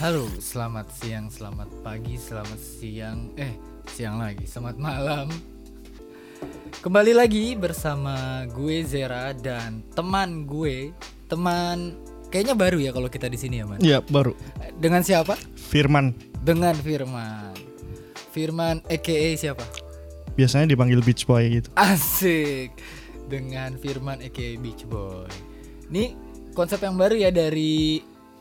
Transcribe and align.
Halo, 0.00 0.24
selamat 0.40 0.96
siang, 0.96 1.28
selamat 1.28 1.84
pagi, 1.84 2.16
selamat 2.16 2.56
siang, 2.56 3.36
eh 3.36 3.52
siang 3.84 4.16
lagi, 4.16 4.48
selamat 4.48 4.80
malam. 4.80 5.28
Kembali 6.80 7.12
lagi 7.12 7.52
bersama 7.52 8.48
gue 8.48 8.80
Zera 8.80 9.36
dan 9.36 9.84
teman 9.92 10.48
gue, 10.48 10.96
teman 11.28 12.00
kayaknya 12.32 12.56
baru 12.56 12.80
ya 12.80 12.96
kalau 12.96 13.12
kita 13.12 13.28
di 13.28 13.36
sini 13.36 13.60
ya, 13.60 13.68
Man. 13.68 13.76
Iya 13.84 14.00
baru 14.00 14.32
Dengan 14.80 15.04
siapa? 15.04 15.36
Firman 15.68 16.16
Dengan 16.40 16.72
Firman. 16.80 17.52
Firman 18.32 18.80
EKE 18.88 19.36
siapa? 19.36 19.68
biasanya 20.32 20.64
dipanggil 20.72 21.04
Beach 21.04 21.28
Boy 21.28 21.60
gitu. 21.60 21.68
Asik. 21.76 22.72
Dengan 23.28 23.76
Firman 23.76 24.24
EKE 24.24 24.56
Beach 24.64 24.88
Boy. 24.88 25.28
Ini 25.92 26.16
konsep 26.56 26.80
yang 26.80 26.96
baru 26.96 27.20
ya 27.20 27.28
dari 27.28 28.00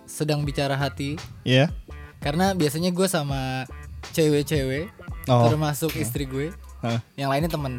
sedang 0.10 0.42
bicara 0.42 0.74
hati. 0.74 1.22
Iya. 1.46 1.70
Karena 2.18 2.58
biasanya 2.58 2.90
gue 2.90 3.06
sama 3.06 3.70
cewek-cewek 4.12 4.90
Oh. 5.30 5.46
termasuk 5.46 5.94
istri 5.94 6.26
gue. 6.26 6.50
Hah. 6.82 6.98
Yang 7.14 7.30
lainnya 7.30 7.52
temen. 7.54 7.74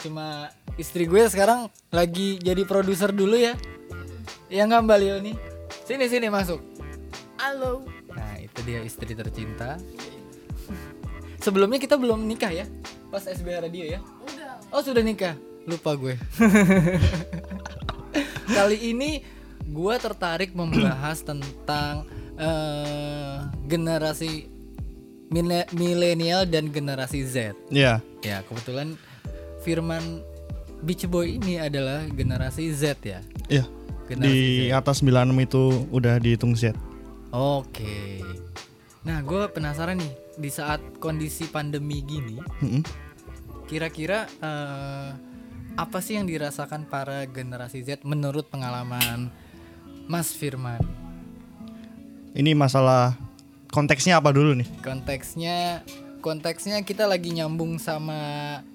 Cuma 0.00 0.48
istri 0.80 1.04
gue 1.04 1.20
sekarang 1.28 1.68
lagi 1.92 2.40
jadi 2.40 2.64
produser 2.64 3.12
dulu 3.12 3.36
ya. 3.36 3.52
Ya 4.48 4.64
nggak 4.64 4.88
Mbak 4.88 4.98
Leo 4.98 5.16
nih. 5.20 5.36
Sini 5.84 6.08
sini 6.08 6.32
masuk. 6.32 6.64
Halo. 7.36 7.84
Nah 8.16 8.40
itu 8.40 8.58
dia 8.64 8.80
istri 8.80 9.12
tercinta. 9.12 9.76
Sebelumnya 11.36 11.76
kita 11.76 12.00
belum 12.00 12.24
nikah 12.24 12.50
ya. 12.50 12.64
Pas 13.12 13.22
SBH 13.22 13.68
Radio 13.68 13.84
ya. 13.84 14.00
Oh 14.72 14.80
sudah 14.80 15.04
nikah. 15.04 15.36
Lupa 15.68 15.92
gue. 15.94 16.16
Kali 18.56 18.78
ini 18.88 19.20
gue 19.66 19.94
tertarik 19.98 20.54
membahas 20.54 21.22
tentang 21.26 22.06
eh, 22.38 23.36
generasi 23.66 24.46
mile- 25.28 25.68
milenial 25.74 26.46
dan 26.46 26.70
generasi 26.70 27.26
Z. 27.26 27.58
Iya. 27.70 27.98
Ya 28.22 28.42
kebetulan 28.46 28.94
Firman 29.62 30.22
Beach 30.84 31.08
Boy 31.10 31.40
ini 31.42 31.58
adalah 31.58 32.06
generasi 32.06 32.70
Z 32.70 33.02
ya. 33.02 33.20
Iya. 33.50 33.66
Generasi 34.06 34.70
Di 34.70 34.70
atas 34.70 35.02
96 35.02 35.34
itu 35.42 35.62
udah 35.90 36.14
dihitung 36.22 36.54
Z. 36.54 36.70
Oke. 37.34 38.22
Nah 39.02 39.18
gue 39.22 39.50
penasaran 39.50 39.98
nih 39.98 40.12
di 40.36 40.50
saat 40.52 40.78
kondisi 41.00 41.48
pandemi 41.48 42.04
gini, 42.04 42.36
kira-kira 43.66 44.28
eh, 44.38 45.10
apa 45.76 45.98
sih 46.00 46.16
yang 46.16 46.28
dirasakan 46.28 46.86
para 46.86 47.26
generasi 47.26 47.82
Z 47.82 48.04
menurut 48.06 48.46
pengalaman 48.48 49.28
Mas 50.06 50.30
Firman? 50.30 50.80
Ini 52.32 52.52
masalah 52.52 53.16
konteksnya 53.66 54.16
apa 54.16 54.30
dulu 54.30 54.54
nih? 54.54 54.68
konteksnya 54.78 55.82
konteksnya 56.18 56.80
kita 56.80 57.04
lagi 57.04 57.30
nyambung 57.30 57.76
sama 57.76 58.18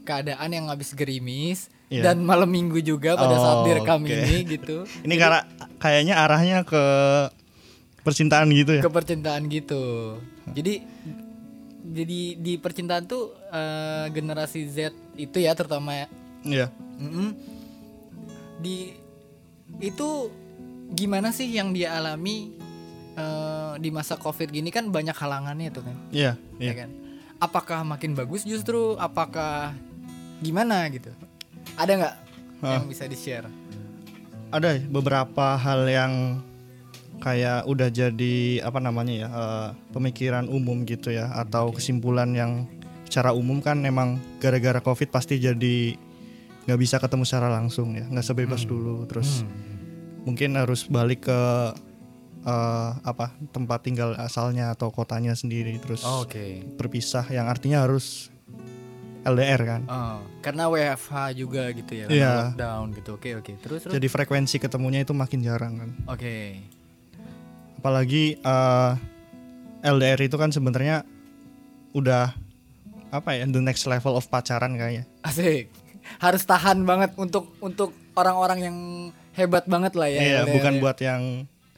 keadaan 0.02 0.50
yang 0.50 0.68
habis 0.68 0.92
gerimis 0.92 1.68
Iya. 1.88 2.08
dan 2.08 2.24
malam 2.24 2.48
minggu 2.48 2.80
juga 2.80 3.14
pada 3.14 3.36
saat 3.36 3.58
Oh, 3.58 3.66
direkam 3.66 4.00
oke. 4.00 4.08
ini 4.08 4.48
gitu 4.48 4.88
Ini 5.06 5.16
karena 5.18 5.44
kayaknya 5.76 6.16
arahnya 6.18 6.58
ke 6.64 6.84
percintaan 8.02 8.48
gitu 8.50 8.80
ya. 8.80 8.82
ke 8.82 8.88
percintaan 8.88 9.44
gitu 9.46 10.16
jadi 10.48 10.80
jadi 11.84 12.20
di 12.40 12.54
percintaan 12.56 13.04
tuh 13.04 13.36
eh, 13.46 14.06
generasi 14.10 14.64
Z 14.66 14.78
itu 15.16 15.38
ya 15.38 15.52
terutama 15.52 16.08
Iya. 16.42 16.72
mm-mm, 16.98 17.36
di 18.58 18.96
itu 19.78 20.32
gimana 20.92 21.32
sih 21.32 21.48
yang 21.48 21.72
dia 21.72 21.96
alami 21.96 22.52
eh, 23.16 23.74
di 23.80 23.90
masa 23.90 24.16
covid 24.16 24.52
gini 24.52 24.70
kan 24.70 24.88
banyak 24.88 25.16
halangannya 25.16 25.70
tuh 25.72 25.84
kan 25.88 25.98
Iya, 26.12 26.36
ya 26.60 26.72
iya. 26.72 26.74
kan? 26.86 26.90
Apakah 27.42 27.82
makin 27.82 28.14
bagus 28.14 28.46
justru? 28.46 28.94
Apakah 29.02 29.74
gimana 30.40 30.86
gitu? 30.94 31.10
Ada 31.74 31.92
nggak 31.98 32.16
Hah. 32.62 32.72
yang 32.78 32.86
bisa 32.86 33.10
di 33.10 33.18
share? 33.18 33.50
Ada 34.52 34.78
beberapa 34.86 35.58
hal 35.58 35.88
yang 35.88 36.14
kayak 37.22 37.70
udah 37.70 37.90
jadi 37.90 38.66
apa 38.66 38.82
namanya 38.82 39.14
ya 39.14 39.28
eh, 39.30 39.70
pemikiran 39.94 40.50
umum 40.50 40.84
gitu 40.86 41.14
ya 41.14 41.30
atau 41.38 41.70
kesimpulan 41.72 42.30
yang 42.34 42.66
secara 43.06 43.32
umum 43.32 43.62
kan 43.62 43.82
emang 43.86 44.18
gara-gara 44.42 44.82
covid 44.82 45.10
pasti 45.12 45.38
jadi 45.38 45.94
nggak 46.66 46.80
bisa 46.80 46.98
ketemu 46.98 47.24
secara 47.26 47.50
langsung 47.50 47.94
ya 47.94 48.06
nggak 48.10 48.26
sebebas 48.26 48.66
dulu 48.66 49.06
terus 49.06 49.46
mungkin 50.22 50.54
harus 50.54 50.86
balik 50.86 51.26
ke 51.26 51.40
eh, 52.42 52.90
apa 53.02 53.34
tempat 53.50 53.80
tinggal 53.82 54.14
asalnya 54.18 54.70
atau 54.70 54.90
kotanya 54.90 55.34
sendiri 55.34 55.78
terus 55.78 56.02
Oke. 56.04 56.62
berpisah 56.76 57.26
yang 57.30 57.46
artinya 57.46 57.86
harus 57.86 58.30
LDR 59.22 59.62
kan 59.62 59.82
Oh, 59.86 60.18
karena 60.42 60.66
WFH 60.66 61.14
juga 61.38 61.70
gitu 61.70 61.94
ya, 61.94 62.10
karena 62.10 62.18
Iya. 62.18 62.34
lockdown 62.50 62.86
gitu. 62.98 63.10
Oke 63.14 63.30
oke. 63.38 63.52
Terus 63.62 63.80
terus. 63.86 63.94
jadi 63.94 64.08
frekuensi 64.10 64.58
ketemunya 64.58 65.06
itu 65.06 65.14
makin 65.14 65.40
jarang 65.42 65.74
kan 65.78 65.90
Oke. 66.10 66.58
apalagi 67.78 68.38
eh, 68.38 68.92
LDR 69.82 70.22
itu 70.22 70.38
kan 70.38 70.50
sebenarnya 70.50 71.06
udah 71.94 72.34
apa 73.12 73.30
ya 73.36 73.44
the 73.46 73.60
next 73.60 73.84
level 73.86 74.16
of 74.16 74.26
pacaran 74.26 74.74
kayaknya 74.74 75.04
Asik. 75.22 75.70
Harus 76.18 76.44
tahan 76.44 76.82
banget 76.82 77.14
untuk 77.16 77.54
untuk 77.60 77.94
orang-orang 78.14 78.60
yang 78.62 78.78
hebat 79.34 79.64
banget 79.66 79.94
lah 79.94 80.08
ya. 80.08 80.20
iya 80.20 80.40
LDR. 80.42 80.54
bukan 80.54 80.74
buat 80.78 80.98
yang 80.98 81.22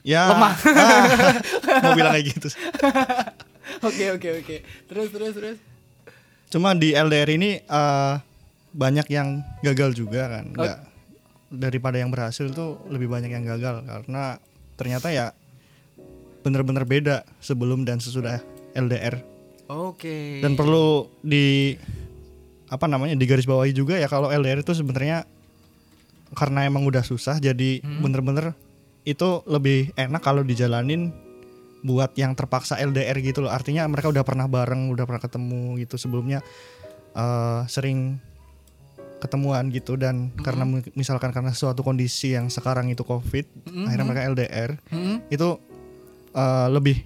ya 0.00 0.22
Lemah. 0.28 0.54
ah, 0.78 1.04
mau 1.80 1.92
bilang 1.92 2.12
kayak 2.12 2.26
gitu 2.30 2.48
Oke 3.80 4.12
oke 4.12 4.28
oke. 4.38 4.56
Terus 4.86 5.08
terus 5.10 5.32
terus. 5.32 5.58
cuma 6.46 6.70
di 6.72 6.92
LDR 6.92 7.26
ini 7.30 7.58
eh, 7.58 8.14
banyak 8.70 9.06
yang 9.08 9.28
gagal 9.60 9.94
juga 9.94 10.28
kan 10.30 10.44
Oh. 10.50 10.60
nggak 10.60 10.78
daripada 11.50 11.96
yang 11.96 12.10
berhasil 12.10 12.46
tuh 12.48 12.82
lebih 12.86 13.06
banyak 13.06 13.28
yang 13.28 13.42
gagal 13.44 13.82
karena 13.82 14.38
ternyata 14.74 15.08
ya 15.08 15.26
bener-bener 16.40 16.82
beda 16.82 17.16
sebelum 17.38 17.82
dan 17.82 17.98
sesudah 17.98 18.38
LDR 18.72 19.22
Oke. 19.64 20.38
dan 20.38 20.54
perlu 20.54 21.08
di 21.18 21.74
apa 22.66 22.84
namanya 22.84 23.14
digarisbawahi 23.14 23.70
juga 23.70 23.96
ya 23.96 24.06
kalau 24.06 24.28
LDR 24.28 24.60
itu 24.60 24.72
sebenarnya 24.72 25.24
karena 26.34 26.62
emang 26.62 26.82
udah 26.82 27.00
susah 27.00 27.38
jadi 27.38 27.80
Hmm. 27.80 28.02
bener-bener 28.02 28.52
itu 29.04 29.40
lebih 29.44 29.94
enak 29.94 30.18
kalau 30.18 30.42
dijalanin 30.42 31.14
buat 31.80 32.12
yang 32.14 32.32
terpaksa 32.32 32.76
LDR 32.76 33.20
gitu 33.20 33.40
loh 33.40 33.50
artinya 33.50 33.84
mereka 33.84 34.08
udah 34.08 34.20
pernah 34.20 34.44
bareng 34.44 34.88
udah 34.88 35.04
pernah 35.04 35.20
ketemu 35.20 35.62
gitu 35.78 35.94
sebelumnya 35.94 36.40
eh, 37.12 37.60
sering 37.66 38.18
ketemuan 39.16 39.70
gitu 39.70 39.94
dan 39.94 40.28
Hmm. 40.28 40.42
karena 40.42 40.64
mi- 40.64 40.92
misalkan 40.94 41.30
karena 41.30 41.48
suatu 41.50 41.80
kondisi 41.80 42.32
yang 42.32 42.48
sekarang 42.48 42.88
itu 42.88 43.00
covid 43.00 43.46
Mhm. 43.64 43.84
akhirnya 43.86 44.04
mereka 44.04 44.22
LDR 44.26 44.70
Hmm? 44.86 45.16
itu 45.28 45.48
eh, 46.32 46.68
lebih 46.68 46.98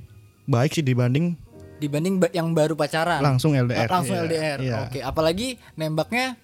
baik 0.44 0.72
sih 0.72 0.82
dibanding 0.82 1.36
Dibanding 1.76 2.18
ba- 2.18 2.32
yang 2.32 2.50
baru 2.50 2.74
pacaran. 2.74 3.20
langsung 3.20 3.52
LDR 3.52 3.86
langsung 3.86 4.16
Iya, 4.16 4.24
LDR. 4.24 4.58
iya. 4.58 4.76
Oke, 4.82 4.98
apalagi 4.98 5.46
nembaknya 5.74 6.34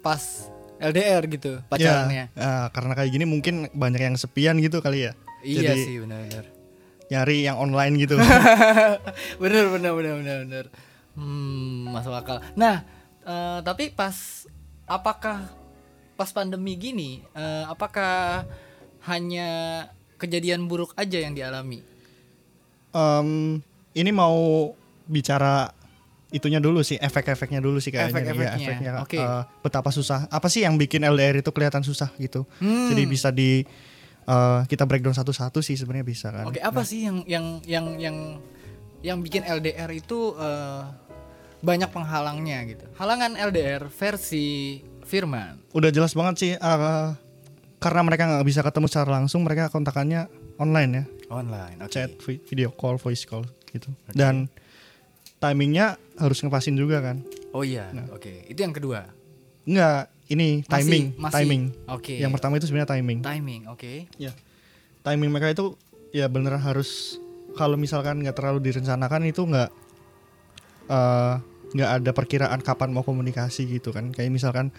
pas 0.00 0.50
LDR 0.76 1.22
gitu 1.30 1.60
pacarannya. 1.72 2.28
Ya, 2.32 2.40
ah, 2.40 2.66
karena 2.72 2.92
kayak 2.92 3.10
gini 3.12 3.24
mungkin 3.24 3.68
banyak 3.72 4.02
yang 4.02 4.16
sepian 4.20 4.60
gitu 4.60 4.84
kali 4.84 5.08
ya. 5.08 5.12
Iya 5.40 5.72
Jadi 5.72 5.82
sih 5.84 5.96
benar-benar. 6.02 6.44
nyari 7.06 7.36
yang 7.46 7.56
online 7.56 7.94
gitu. 8.02 8.18
bener 9.42 9.64
bener 9.70 9.92
bener 9.94 10.12
bener 10.20 10.36
bener. 10.44 10.64
Hmm, 11.16 11.88
masuk 11.94 12.12
akal. 12.12 12.42
Nah, 12.58 12.84
eh, 13.24 13.58
tapi 13.64 13.94
pas 13.94 14.44
apakah 14.84 15.48
pas 16.16 16.30
pandemi 16.32 16.76
gini, 16.76 17.24
eh, 17.36 17.64
apakah 17.68 18.44
hanya 19.06 19.48
kejadian 20.18 20.66
buruk 20.66 20.92
aja 20.98 21.20
yang 21.22 21.32
dialami? 21.36 21.80
Em, 22.96 23.60
ini 23.92 24.10
mau 24.10 24.72
bicara 25.06 25.70
itunya 26.28 26.58
dulu 26.58 26.82
sih, 26.82 26.98
efek-efeknya 26.98 27.62
dulu 27.62 27.78
sih 27.78 27.94
kayaknya. 27.94 28.10
Efek-efeknya, 28.12 28.50
Iya, 28.52 28.66
efeknya. 28.66 28.92
oke. 28.98 29.18
Eh, 29.18 29.42
betapa 29.62 29.90
susah. 29.90 30.26
Apa 30.26 30.46
sih 30.46 30.66
yang 30.66 30.74
bikin 30.74 31.02
LDR 31.02 31.38
itu 31.38 31.50
kelihatan 31.50 31.80
susah 31.80 32.10
gitu? 32.18 32.44
Hmm. 32.58 32.90
Jadi 32.90 33.02
bisa 33.06 33.28
di 33.30 33.62
eh, 34.26 34.60
kita 34.66 34.82
breakdown 34.84 35.14
satu-satu 35.14 35.62
sih 35.62 35.78
sebenarnya 35.78 36.02
bisa 36.02 36.28
kan. 36.34 36.50
Oke, 36.50 36.58
apa 36.58 36.82
sih 36.82 37.06
yang 37.06 37.22
yang 37.24 37.44
yang 37.62 37.86
yang 37.96 38.16
yang 39.00 39.18
bikin 39.22 39.46
LDR 39.46 39.86
itu 39.90 40.34
eh, 40.34 40.82
banyak 41.62 41.88
penghalangnya 41.88 42.58
gitu? 42.66 42.84
Halangan 42.98 43.38
LDR 43.38 43.86
versi 43.86 44.82
Firman. 45.06 45.62
Udah 45.70 45.94
jelas 45.94 46.10
banget 46.10 46.34
sih 46.36 46.52
eh, 46.52 47.08
karena 47.78 48.00
mereka 48.02 48.26
nggak 48.26 48.46
bisa 48.46 48.66
ketemu 48.66 48.86
secara 48.90 49.14
langsung, 49.14 49.46
mereka 49.46 49.70
kontakannya 49.70 50.26
online 50.58 50.90
ya. 50.90 51.04
Online, 51.26 51.76
oke. 51.82 51.90
chat, 51.90 52.10
vi- 52.22 52.42
video 52.42 52.70
call, 52.70 52.98
voice 52.98 53.22
call 53.22 53.46
gitu. 53.70 53.90
Dan 54.10 54.50
timingnya 55.38 55.96
harus 56.16 56.38
ngepasin 56.40 56.74
juga 56.74 57.00
kan. 57.00 57.20
Oh 57.52 57.64
iya, 57.64 57.88
oke. 58.12 58.48
Itu 58.48 58.60
yang 58.60 58.72
kedua. 58.72 59.08
Enggak, 59.66 60.08
ini 60.28 60.62
Masih- 60.62 60.70
timing, 60.70 61.04
masih. 61.16 61.34
timing. 61.42 61.62
Oke. 61.88 62.14
Yang 62.16 62.32
pertama 62.38 62.52
itu 62.56 62.66
sebenarnya 62.68 62.90
timing. 62.92 63.18
timing, 63.20 63.62
oke. 63.68 63.92
Ya. 64.16 64.32
Timing 65.02 65.30
mereka 65.30 65.52
itu 65.52 65.74
ya 66.10 66.26
beneran 66.26 66.60
harus 66.60 67.18
kalau 67.54 67.74
misalkan 67.76 68.20
nggak 68.20 68.36
terlalu 68.36 68.60
direncanakan 68.62 69.22
itu 69.26 69.42
nggak 69.42 69.70
eh, 70.86 71.34
nggak 71.74 71.90
ada 72.02 72.10
perkiraan 72.14 72.60
kapan 72.62 72.94
mau 72.94 73.02
komunikasi 73.02 73.66
gitu 73.66 73.90
kan 73.90 74.12
kayak 74.14 74.30
misalkan 74.30 74.70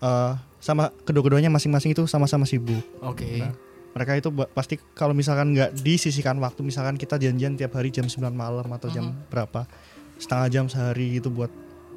eh, 0.00 0.32
sama 0.58 0.88
kedua-keduanya 1.04 1.52
masing-masing 1.52 1.92
itu 1.92 2.08
sama-sama 2.08 2.48
sibuk 2.48 2.80
Oke. 3.04 3.44
Nah, 3.44 3.52
mereka 3.94 4.12
itu 4.14 4.26
pasti 4.50 4.74
kalau 4.92 5.10
misalkan 5.10 5.54
nggak 5.54 5.78
disisihkan 5.78 6.36
waktu 6.36 6.60
misalkan 6.60 6.94
kita 6.94 7.14
janjian 7.14 7.54
tiap 7.54 7.72
hari 7.72 7.88
jam 7.88 8.04
9 8.04 8.18
malam 8.28 8.66
atau 8.68 8.90
jam 8.90 9.14
berapa 9.28 9.64
setengah 10.16 10.48
jam 10.48 10.64
sehari 10.66 11.16
gitu 11.16 11.30
buat 11.30 11.50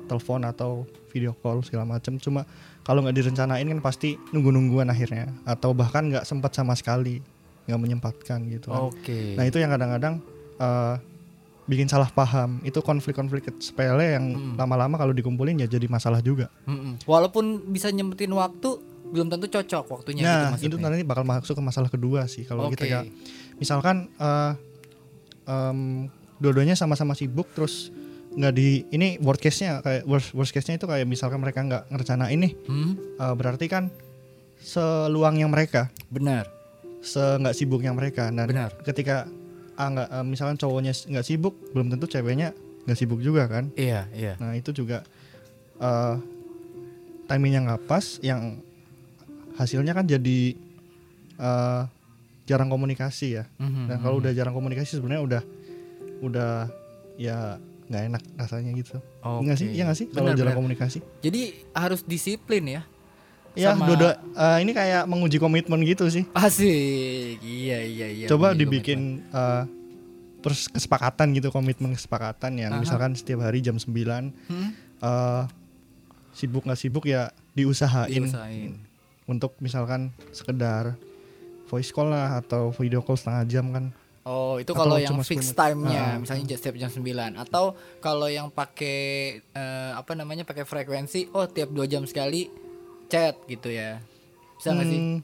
telepon 0.05 0.41
atau 0.41 0.85
video 1.09 1.33
call 1.35 1.59
segala 1.61 1.83
macam 1.89 2.15
cuma 2.15 2.45
kalau 2.81 3.01
nggak 3.01 3.17
direncanain 3.17 3.65
kan 3.65 3.81
pasti 3.81 4.15
nunggu-nungguan 4.31 4.87
akhirnya 4.87 5.33
atau 5.43 5.73
bahkan 5.73 6.07
nggak 6.07 6.23
sempat 6.23 6.53
sama 6.53 6.71
sekali 6.71 7.19
nggak 7.65 7.75
menyempatkan 7.77 8.47
gitu 8.47 8.69
kan. 8.69 8.87
Oke. 8.87 9.35
nah 9.35 9.43
itu 9.43 9.57
yang 9.57 9.69
kadang-kadang 9.69 10.23
eh, 10.55 10.95
bikin 11.67 11.83
salah 11.85 12.07
paham 12.07 12.63
itu 12.63 12.79
konflik-konflik 12.79 13.43
sepele 13.59 14.15
yang 14.15 14.25
Hmm. 14.31 14.55
lama-lama 14.55 14.95
kalau 14.95 15.11
dikumpulin 15.11 15.59
ya 15.59 15.67
jadi 15.67 15.83
masalah 15.85 16.23
juga 16.23 16.47
Mm-mm. 16.63 17.03
Walaupun 17.03 17.67
bisa 17.67 17.91
nyempetin 17.91 18.31
waktu, 18.31 18.79
belum 19.07 19.27
tentu 19.27 19.47
cocok 19.47 19.85
waktunya 19.87 20.21
nah 20.21 20.51
gitu 20.53 20.67
itu 20.69 20.75
nanti 20.77 21.01
bakal 21.01 21.23
masuk 21.23 21.53
ke 21.53 21.63
masalah 21.63 21.87
kedua 21.87 22.25
sih 22.25 22.43
kalau 22.43 22.67
Oke. 22.67 22.75
kita 22.75 22.85
ya 22.85 22.99
misalkan 23.55 24.11
eh, 24.13 24.51
em, 25.45 26.07
dua-duanya 26.37 26.73
sama-sama 26.73 27.13
sibuk 27.13 27.47
terus 27.51 27.89
nggak 28.29 28.53
di 28.53 28.85
ini 28.89 29.17
worst 29.17 29.39
case-nya 29.39 29.79
kayak 29.79 30.03
worst 30.03 30.29
worst 30.31 30.51
case-nya 30.51 30.75
itu 30.75 30.85
kayak 30.85 31.05
misalkan 31.05 31.39
mereka 31.39 31.59
nggak 31.59 31.83
ngerencanain 31.87 32.37
nih 32.37 32.53
Hmm? 32.65 32.93
eh, 33.15 33.33
berarti 33.33 33.65
kan 33.65 33.89
seluangnya 34.57 35.47
mereka 35.47 35.89
Benar. 36.07 36.45
se 36.99 37.19
nggak 37.37 37.53
sibuknya 37.53 37.91
mereka 37.91 38.29
nah 38.29 38.43
Benar. 38.43 38.75
ketika 38.83 39.25
ah 39.73 39.87
nggak 39.87 40.07
eh, 40.11 40.25
misalkan 40.25 40.57
cowoknya 40.57 40.91
nggak 40.91 41.23
sibuk 41.23 41.55
belum 41.71 41.89
tentu 41.89 42.05
ceweknya 42.07 42.51
nggak 42.83 42.97
sibuk 42.97 43.19
juga 43.19 43.45
kan 43.45 43.69
Iya, 43.73 44.07
iya. 44.11 44.33
nah 44.37 44.53
itu 44.53 44.71
juga 44.71 45.01
eh 45.77 46.15
timingnya 47.25 47.61
nggak 47.65 47.81
pas 47.85 48.17
yang 48.21 48.63
hasilnya 49.57 49.91
kan 49.91 50.05
jadi 50.05 50.53
eh 51.35 51.81
jarang 52.45 52.69
komunikasi 52.69 53.27
ya 53.33 53.43
Mhm, 53.57 53.91
dan 53.91 53.97
kalau 53.99 54.15
mhm. 54.15 54.21
udah 54.23 54.31
jarang 54.31 54.55
komunikasi 54.55 54.95
sebenarnya 54.95 55.21
udah 55.21 55.41
udah 56.19 56.53
ya 57.15 57.59
nggak 57.87 58.03
enak 58.07 58.23
rasanya 58.37 58.71
gitu 58.73 58.97
nggak 59.23 59.57
sih 59.57 59.67
Oke. 59.67 59.75
iya 59.75 59.83
nggak 59.83 59.97
sih 59.97 60.07
kalau 60.09 60.31
jarang 60.31 60.55
komunikasi 60.55 60.99
Jadi 61.19 61.41
harus 61.71 62.01
disiplin 62.01 62.63
ya. 62.69 62.81
ya 63.53 63.73
Sama- 63.73 63.89
dua 63.89 64.11
ini 64.59 64.71
kayak 64.71 65.03
menguji 65.05 65.37
komitmen 65.37 65.81
gitu 65.81 66.05
sih 66.07 66.23
Asik. 66.31 67.41
Iya, 67.41 67.79
iya, 67.81 68.07
iya. 68.07 68.27
coba 68.27 68.53
dibikin 68.53 69.25
eh, 69.25 69.63
terus 70.39 70.69
kesepakatan 70.69 71.33
gitu 71.33 71.49
komitmen 71.49 71.91
kesepakatan 71.91 72.55
yang 72.55 72.71
Aha. 72.71 72.81
misalkan 72.81 73.11
setiap 73.11 73.41
hari 73.41 73.59
jam 73.59 73.75
9 73.75 73.91
bener. 73.91 74.31
Hmm? 74.47 74.69
eh, 74.99 75.43
sibuk 76.31 76.63
nggak 76.63 76.77
sibuk 76.77 77.03
ya 77.03 77.33
diusahain 77.51 78.23
Diusahain. 78.23 78.77
Untuk 79.27 79.53
misalkan 79.59 80.09
sekedar 80.31 80.95
voice 81.65 81.91
call 81.91 82.07
lah 82.07 82.39
atau 82.39 82.71
video 82.71 82.99
call 82.99 83.15
setengah 83.15 83.43
jam 83.45 83.67
kan 83.69 83.85
Oh, 84.23 84.59
itu 84.59 84.75
kalau 84.75 84.99
yang 84.99 85.15
cuma 85.15 85.23
fix 85.23 85.39
10 85.45 85.47
menit. 85.47 85.55
time-nya, 85.55 86.03
Ah. 86.03 86.19
misalnya 86.19 86.51
setiap 86.51 86.75
jam 86.75 86.91
9 86.91 86.99
atau 87.37 87.71
kalau 87.97 88.27
yang 88.27 88.51
pakai 88.51 88.99
eh, 89.39 89.91
apa 89.93 90.11
namanya? 90.13 90.43
pakai 90.43 90.63
frekuensi, 90.63 91.31
oh 91.31 91.47
tiap 91.47 91.71
dua 91.71 91.87
jam 91.87 92.03
sekali 92.03 92.51
chat 93.07 93.39
gitu 93.45 93.71
ya. 93.71 94.03
Bisa 94.53 94.75
nggak 94.75 94.83
sih? 94.85 94.99
Hmm, 94.99 95.17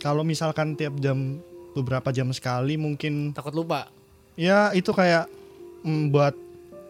kalau 0.00 0.24
misalkan 0.24 0.72
tiap 0.72 0.96
jam 0.96 1.36
beberapa 1.72 2.08
jam 2.08 2.32
sekali 2.32 2.76
mungkin 2.76 3.36
Takut 3.36 3.52
lupa. 3.52 3.92
ya 4.34 4.72
itu 4.72 4.88
kayak 4.88 5.28
mm, 5.82 6.08
buat 6.08 6.32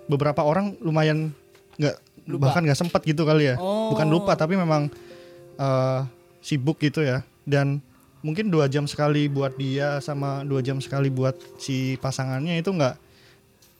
beberapa 0.07 0.39
orang 0.39 0.79
lumayan 0.79 1.35
nggak 1.75 1.99
bahkan 2.37 2.63
nggak 2.63 2.79
sempat 2.79 3.03
gitu 3.03 3.27
kali 3.27 3.51
ya 3.51 3.57
Oh. 3.57 3.91
bukan 3.91 4.07
lupa 4.07 4.33
tapi 4.33 4.55
memang 4.55 4.87
eh, 5.57 6.01
sibuk 6.45 6.77
gitu 6.79 7.01
ya 7.01 7.25
dan 7.43 7.81
mungkin 8.21 8.49
dua 8.49 8.69
jam 8.69 8.85
sekali 8.85 9.27
buat 9.27 9.53
dia 9.55 9.97
sama 9.99 10.45
dua 10.45 10.61
jam 10.61 10.77
sekali 10.79 11.09
buat 11.09 11.33
si 11.57 11.97
pasangannya 11.99 12.57
itu 12.57 12.69
nggak 12.69 12.95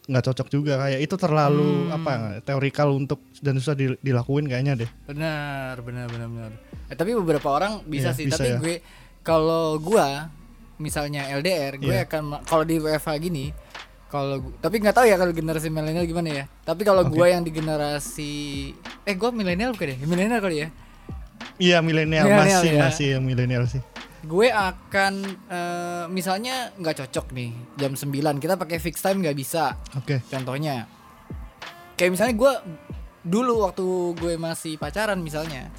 nggak 0.05 0.23
cocok 0.23 0.47
juga 0.49 0.73
kayak 0.79 1.01
itu 1.01 1.15
terlalu 1.15 1.65
Hmm. 1.85 1.95
apa 1.95 2.11
teorikal 2.39 2.89
untuk 2.91 3.17
dan 3.39 3.57
susah 3.57 3.73
di- 3.73 3.97
dilakuin 3.99 4.45
kayaknya 4.45 4.77
deh 4.77 4.89
Benar, 5.05 5.81
benar, 5.81 6.05
benar, 6.05 6.27
benar. 6.27 6.51
Eh, 6.85 6.93
tapi 6.93 7.13
beberapa 7.15 7.49
orang 7.49 7.81
bisa 7.83 8.09
Iya, 8.09 8.13
sih, 8.13 8.25
bisa 8.25 8.37
tapi 8.37 8.49
ya. 8.51 8.57
gue 8.59 8.75
kalau 9.21 9.77
gua 9.77 10.29
misalnya 10.77 11.25
LDR, 11.31 11.79
gue 11.79 11.89
Iya. 11.91 12.05
akan 12.05 12.45
kalau 12.45 12.61
di 12.61 12.77
WFH 12.77 13.09
gini, 13.19 13.49
kalau 14.05 14.53
tapi 14.59 14.77
nggak 14.77 14.93
tahu 14.93 15.05
ya 15.07 15.17
kalau 15.17 15.33
generasi 15.33 15.73
milenial 15.73 16.05
gimana 16.05 16.29
ya. 16.31 16.45
Tapi 16.61 16.85
kalau 16.85 17.01
Oke. 17.01 17.09
gua 17.11 17.25
yang 17.27 17.41
di 17.41 17.49
generasi 17.49 18.33
eh 19.01 19.15
gua 19.15 19.33
milenial 19.33 19.73
bukan 19.73 19.89
ya? 19.89 19.97
Milenial 19.99 20.37
kali 20.37 20.57
ya. 20.61 20.69
Iya 21.61 21.79
milenial. 21.79 22.27
Masih 22.27 22.71
ya. 22.75 22.81
masih 22.87 23.07
yang 23.17 23.23
milenial 23.23 23.63
sih. 23.69 23.81
Gue 24.25 24.49
akan 24.49 25.13
eh, 25.51 26.05
misalnya 26.09 26.73
nggak 26.75 27.05
cocok 27.05 27.31
nih 27.35 27.51
jam 27.77 27.93
9 27.93 28.41
kita 28.41 28.57
pakai 28.57 28.77
fix 28.81 28.99
time 28.99 29.21
nggak 29.21 29.37
bisa. 29.37 29.77
oke. 29.95 30.21
Contohnya 30.27 30.89
kayak 31.95 32.11
misalnya 32.11 32.35
gue 32.35 32.53
dulu 33.25 33.65
waktu 33.65 33.85
gue 34.17 34.33
masih 34.37 34.77
pacaran 34.77 35.17
misalnya 35.17 35.69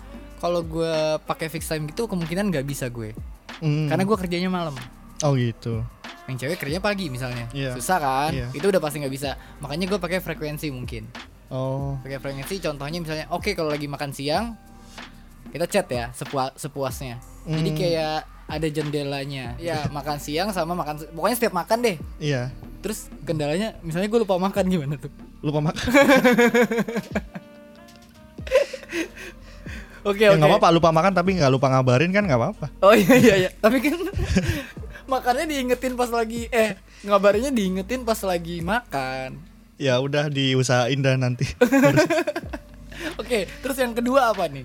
kalau 0.43 0.63
gue 0.63 1.21
pakai 1.25 1.49
fix 1.51 1.69
time 1.69 1.89
gitu 1.91 2.07
kemungkinan 2.07 2.51
nggak 2.51 2.67
bisa 2.67 2.89
gue. 2.89 3.13
Hmm. 3.57 3.89
karena 3.89 4.05
gue 4.05 4.17
kerjanya 4.21 4.51
malam. 4.53 4.77
Oh 5.25 5.33
gitu. 5.33 5.81
Yang 6.29 6.45
cewek 6.45 6.57
kerjanya 6.61 6.85
pagi 6.85 7.09
misalnya. 7.09 7.49
Iya. 7.57 7.73
susah 7.73 7.99
kan? 7.99 8.31
Iya. 8.37 8.53
itu 8.53 8.67
udah 8.69 8.81
pasti 8.85 9.01
nggak 9.01 9.15
bisa. 9.15 9.33
Makanya 9.65 9.89
gue 9.89 9.99
pakai 9.99 10.21
frekuensi 10.21 10.69
mungkin. 10.69 11.09
Oh. 11.49 11.97
Pakai 12.05 12.21
frekuensi 12.21 12.61
contohnya 12.61 12.99
misalnya 13.01 13.27
oke 13.33 13.57
kalau 13.57 13.73
lagi 13.73 13.89
makan 13.89 14.13
siang 14.13 14.66
kita 15.57 15.67
chat 15.67 15.87
ya 15.89 16.05
sepua- 16.13 16.53
sepuasnya. 16.55 17.17
Jadi 17.43 17.71
Hmm. 17.71 17.79
kayak 17.79 18.17
ada 18.47 18.69
jendelanya. 18.69 19.57
Ya 19.57 19.89
makan 19.97 20.19
siang 20.19 20.49
sama 20.51 20.73
makan 20.73 21.01
pokoknya 21.11 21.37
setiap 21.37 21.55
makan 21.55 21.79
deh. 21.81 21.97
Iya. 22.19 22.53
Terus 22.79 23.09
kendalanya 23.23 23.75
misalnya 23.81 24.07
gue 24.07 24.21
lupa 24.21 24.37
makan 24.37 24.65
gimana 24.67 24.95
tuh? 24.95 25.11
Lupa 25.41 25.59
makan. 25.61 25.87
Oke 30.07 30.23
ya 30.23 30.31
oke. 30.31 30.39
nggak 30.39 30.51
apa-apa 30.55 30.69
lupa 30.71 30.95
makan 30.95 31.11
tapi 31.11 31.35
nggak 31.35 31.51
lupa 31.51 31.67
ngabarin 31.67 32.15
kan 32.15 32.23
nggak 32.23 32.39
apa-apa. 32.39 32.67
Oh 32.79 32.95
iya 32.95 33.15
iya 33.19 33.35
iya. 33.37 33.51
Tapi 33.65 33.83
kan 33.83 33.99
makannya 35.11 35.51
diingetin 35.51 35.99
pas 35.99 36.07
lagi 36.07 36.47
eh 36.47 36.79
ngabarinnya 37.03 37.51
diingetin 37.51 38.07
pas 38.07 38.23
lagi 38.23 38.63
makan. 38.63 39.35
Ya 39.83 39.99
udah 39.99 40.31
diusahain 40.31 41.03
dah 41.03 41.19
nanti. 41.19 41.51
Oke 43.19 43.51
terus 43.61 43.77
yang 43.77 43.99
kedua 43.99 44.31
apa 44.31 44.47
nih 44.47 44.63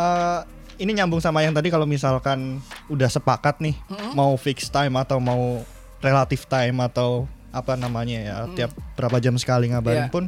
Eh, 0.00 0.40
ini 0.78 0.96
nyambung 0.96 1.20
sama 1.20 1.40
yang 1.40 1.52
tadi 1.52 1.68
kalau 1.68 1.84
misalkan 1.84 2.56
udah 2.88 3.04
sepakat 3.06 3.60
nih 3.60 3.76
Mm-mm. 3.86 4.12
mau 4.14 4.32
fix 4.34 4.66
time 4.66 4.96
atau 4.96 5.20
mau 5.20 5.60
relatif 6.00 6.44
time 6.46 6.80
atau 6.80 7.28
apa 7.50 7.74
namanya 7.74 8.18
ya 8.18 8.34
tiap 8.50 8.72
berapa 8.94 9.18
jam 9.18 9.36
sekali 9.36 9.68
ngabarin 9.68 10.06
Iya. 10.06 10.08
pun 10.08 10.24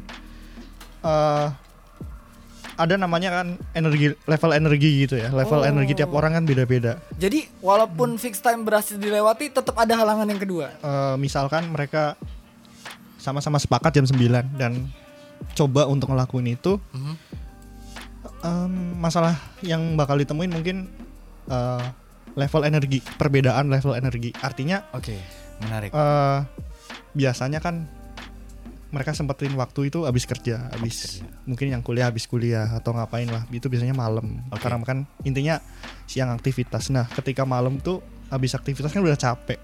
eh 1.03 1.47
ada 2.75 2.95
namanya 2.97 3.31
kan 3.33 3.47
energi 3.73 4.13
level 4.19 4.51
energi 4.51 4.91
gitu 5.03 5.17
ya 5.17 5.29
level 5.31 5.61
Oh. 5.61 5.65
energi 5.65 5.93
tiap 5.95 6.11
orang 6.11 6.35
kan 6.35 6.45
beda-beda 6.45 7.01
jadi 7.15 7.49
walaupun 7.59 8.17
fix 8.17 8.37
time 8.39 8.61
berhasil 8.63 8.97
dilewati 8.97 9.49
tetap 9.49 9.73
ada 9.75 9.95
halangan 9.95 10.27
yang 10.27 10.37
kedua 10.37 10.69
Eh, 10.77 11.15
misalkan 11.17 11.65
mereka 11.67 12.17
sama-sama 13.17 13.57
sepakat 13.57 13.95
jam 13.95 14.05
9 14.05 14.21
dan 14.53 14.85
coba 15.55 15.87
untuk 15.87 16.11
ngelakuin 16.11 16.53
itu 16.53 16.77
em, 18.43 18.73
masalah 18.97 19.35
yang 19.61 19.95
bakal 19.95 20.15
ditemuin 20.15 20.51
mungkin 20.51 20.77
eh, 21.47 21.87
level 22.33 22.63
energi 22.63 22.99
perbedaan 23.17 23.69
level 23.69 23.93
energi. 23.93 24.33
Artinya 24.37 24.83
oke 24.91 25.15
menarik. 25.61 25.91
eh, 25.91 26.39
biasanya 27.13 27.59
kan 27.59 27.87
mereka 28.89 29.17
sempetin 29.17 29.57
waktu 29.57 29.89
itu 29.89 30.05
habis 30.05 30.29
kerja 30.29 30.69
habis 30.69 31.25
mungkin 31.43 31.73
yang 31.73 31.81
kuliah 31.81 32.13
habis 32.13 32.29
kuliah 32.29 32.69
atau 32.69 32.93
ngapain 32.93 33.25
lah 33.25 33.49
itu 33.49 33.65
biasanya 33.67 33.93
malam. 33.93 34.45
Oke. 34.49 34.61
karena 34.61 34.83
kan 34.83 34.99
intinya 35.23 35.61
siang 36.05 36.29
aktivitas. 36.31 36.93
Nah 36.93 37.09
ketika 37.09 37.45
malam 37.45 37.81
tuh 37.81 38.05
habis 38.29 38.53
aktivitas 38.53 38.93
kan 38.93 39.01
udah 39.01 39.17
capek. 39.17 39.57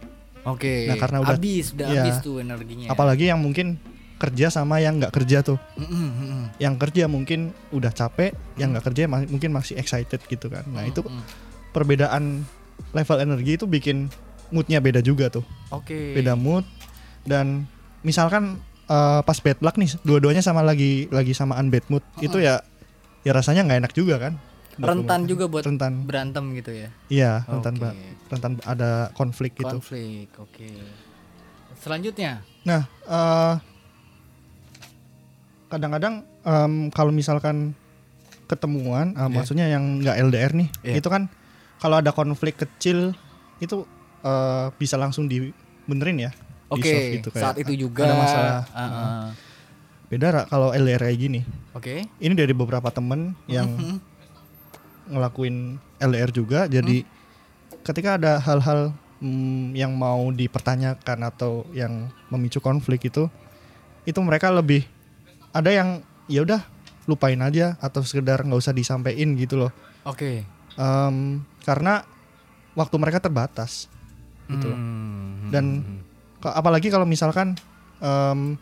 Oke 0.46 0.88
Nah, 0.88 0.96
karena 0.96 1.18
udah- 1.20 1.36
habis 1.36 1.76
udah 1.76 1.86
iya. 1.88 2.02
habis 2.04 2.24
tuh 2.24 2.40
energinya. 2.40 2.88
Apalagi 2.88 3.28
yang 3.28 3.36
mungkin 3.38 3.76
kerja 4.18 4.50
sama 4.50 4.78
yang 4.78 4.98
nggak 4.98 5.14
kerja 5.14 5.40
tuh. 5.40 5.58
Mm-mm, 5.74 6.08
mm-mm. 6.10 6.42
yang 6.58 6.74
kerja 6.74 7.06
mungkin 7.06 7.50
udah 7.70 7.90
capek 7.90 8.34
yang 8.54 8.74
nggak 8.74 8.90
kerja 8.90 9.06
ma- 9.06 9.24
mungkin 9.24 9.50
masih 9.50 9.78
excited 9.78 10.18
gitu 10.26 10.50
kan. 10.50 10.66
Nah 10.68 10.82
itu 10.82 11.00
Mm-mm. 11.00 11.22
perbedaan 11.70 12.42
level 12.90 13.18
energi 13.18 13.54
itu 13.54 13.64
bikin 13.64 14.10
moodnya 14.50 14.78
beda 14.78 14.98
juga 15.00 15.30
tuh. 15.30 15.46
Oke. 15.70 16.14
Beda 16.14 16.34
mood 16.34 16.66
dan 17.22 17.70
misalkan 18.00 18.58
eh, 18.86 19.20
pas 19.22 19.38
bad 19.38 19.58
luck 19.60 19.76
nih 19.76 19.94
dua-duanya 20.02 20.42
sama 20.42 20.60
lagi 20.60 21.06
lagi 21.08 21.30
samaan 21.30 21.70
bad 21.70 21.86
mood 21.86 22.02
itu 22.18 22.38
ya 22.38 22.58
ya 23.22 23.32
rasanya 23.34 23.62
nggak 23.66 23.78
enak 23.86 23.92
juga 23.94 24.18
kan? 24.18 24.34
Rentan 24.78 25.26
juga 25.26 25.50
buat 25.50 25.66
rentan. 25.66 26.06
berantem 26.06 26.54
gitu 26.54 26.70
ya? 26.70 26.88
Iya 27.06 27.42
rentan 27.44 27.74
ba- 27.76 27.94
rentan 28.30 28.52
ada 28.62 29.10
konflik 29.12 29.54
gitu. 29.54 29.78
Konflik 29.78 30.30
oke. 30.38 30.70
Selanjutnya. 31.78 32.42
Nah, 32.62 32.82
eh, 33.06 33.54
kadang-kadang 35.68 36.24
em, 36.42 36.88
kalau 36.90 37.12
misalkan 37.12 37.76
ketemuan, 38.48 39.12
eh, 39.12 39.20
Iya. 39.20 39.28
maksudnya 39.28 39.66
yang 39.68 40.00
nggak 40.00 40.16
LDR 40.18 40.52
nih, 40.56 40.68
Iya. 40.82 40.94
itu 40.98 41.08
kan 41.08 41.28
kalau 41.78 42.00
ada 42.00 42.10
konflik 42.10 42.56
kecil 42.56 43.12
itu 43.60 43.84
eh, 44.18 44.66
bisa 44.74 44.98
langsung 44.98 45.30
dibenerin 45.30 46.18
ya. 46.18 46.30
Oke, 46.68 46.82
di-solve 46.84 47.08
gitu, 47.16 47.28
kayak 47.30 47.44
saat 47.46 47.56
itu 47.62 47.72
juga 47.78 48.02
ada 48.02 48.16
masalah. 48.18 48.54
Ah, 48.74 48.82
ah. 48.82 49.26
Beda 50.10 50.26
Ra, 50.28 50.42
kalau 50.44 50.74
LDR 50.74 51.06
kayak 51.06 51.16
gini. 51.16 51.40
Oke. 51.72 52.02
Ini 52.18 52.34
dari 52.34 52.50
beberapa 52.50 52.90
temen 52.90 53.38
yang 53.46 53.70
Mhm. 53.70 53.96
ngelakuin 55.08 55.56
LDR 55.98 56.28
juga, 56.28 56.66
jadi 56.66 57.02
Hmm. 57.02 57.80
ketika 57.82 58.18
ada 58.18 58.36
hal-hal 58.38 58.92
mm, 59.18 59.74
yang 59.74 59.94
mau 59.94 60.30
dipertanyakan 60.30 61.18
atau 61.26 61.66
yang 61.72 62.06
memicu 62.28 62.58
konflik 62.58 63.06
itu, 63.06 63.26
itu 64.02 64.18
mereka 64.18 64.50
lebih 64.50 64.86
ada 65.50 65.70
yang 65.70 65.88
ya 66.26 66.42
udah 66.42 66.60
lupain 67.04 67.38
aja 67.38 67.74
atau 67.78 68.00
sekedar 68.00 68.40
nggak 68.40 68.58
usah 68.58 68.72
disampaikan 68.72 69.32
gitu 69.34 69.56
loh, 69.56 69.72
Oke. 70.04 70.44
Em, 70.74 71.16
karena 71.62 72.04
waktu 72.72 72.96
mereka 72.96 73.18
terbatas 73.18 73.88
gitu. 74.46 74.68
loh. 74.68 74.76
Hmm. 74.76 75.48
Dan 75.48 75.64
Ka- 76.38 76.54
apalagi 76.54 76.86
kalau 76.86 77.02
misalkan 77.02 77.56
em, 77.98 78.54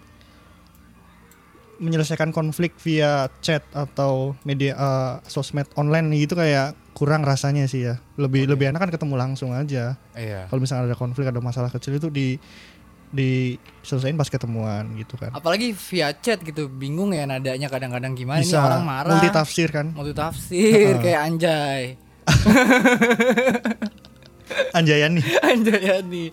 menyelesaikan 1.76 2.32
konflik 2.32 2.72
via 2.80 3.28
chat 3.44 3.60
atau 3.70 4.32
media 4.42 4.72
eh, 4.72 5.14
sosmed 5.28 5.68
online 5.76 6.08
gitu 6.16 6.32
kayak 6.32 6.72
kurang 6.96 7.20
rasanya 7.20 7.68
sih 7.68 7.84
ya 7.84 8.00
lebih 8.16 8.48
Oke. 8.48 8.56
lebih 8.56 8.64
enak 8.72 8.80
kan 8.80 8.90
ketemu 8.90 9.14
langsung 9.20 9.52
aja 9.52 10.00
Iya. 10.16 10.48
kalau 10.48 10.64
misalnya 10.64 10.88
ada 10.88 10.96
konflik 10.96 11.28
ada 11.28 11.36
masalah 11.44 11.68
kecil 11.68 12.00
itu 12.00 12.08
di 12.08 12.40
diselesaikan 13.08 14.14
pas 14.14 14.26
ketemuan 14.26 14.82
gitu 14.94 15.14
kan 15.14 15.30
Apalagi 15.30 15.70
via 15.72 16.10
chat 16.12 16.40
gitu, 16.40 16.66
bingung 16.66 17.10
ya 17.10 17.22
nadanya 17.22 17.66
kadang-kadang 17.66 18.12
gimana 18.12 18.40
bisa 18.40 18.56
ini 18.56 18.66
orang 18.66 18.82
marah. 18.82 19.14
multi 19.14 19.30
tafsir 19.30 19.68
kan 19.68 19.86
Multi 19.90 20.12
tafsir 20.12 20.98
kayak 20.98 21.20
anjay. 21.22 21.82
anjayan 24.72 25.12
nih 25.12 25.26
anjay 25.48 26.02
nih. 26.02 26.28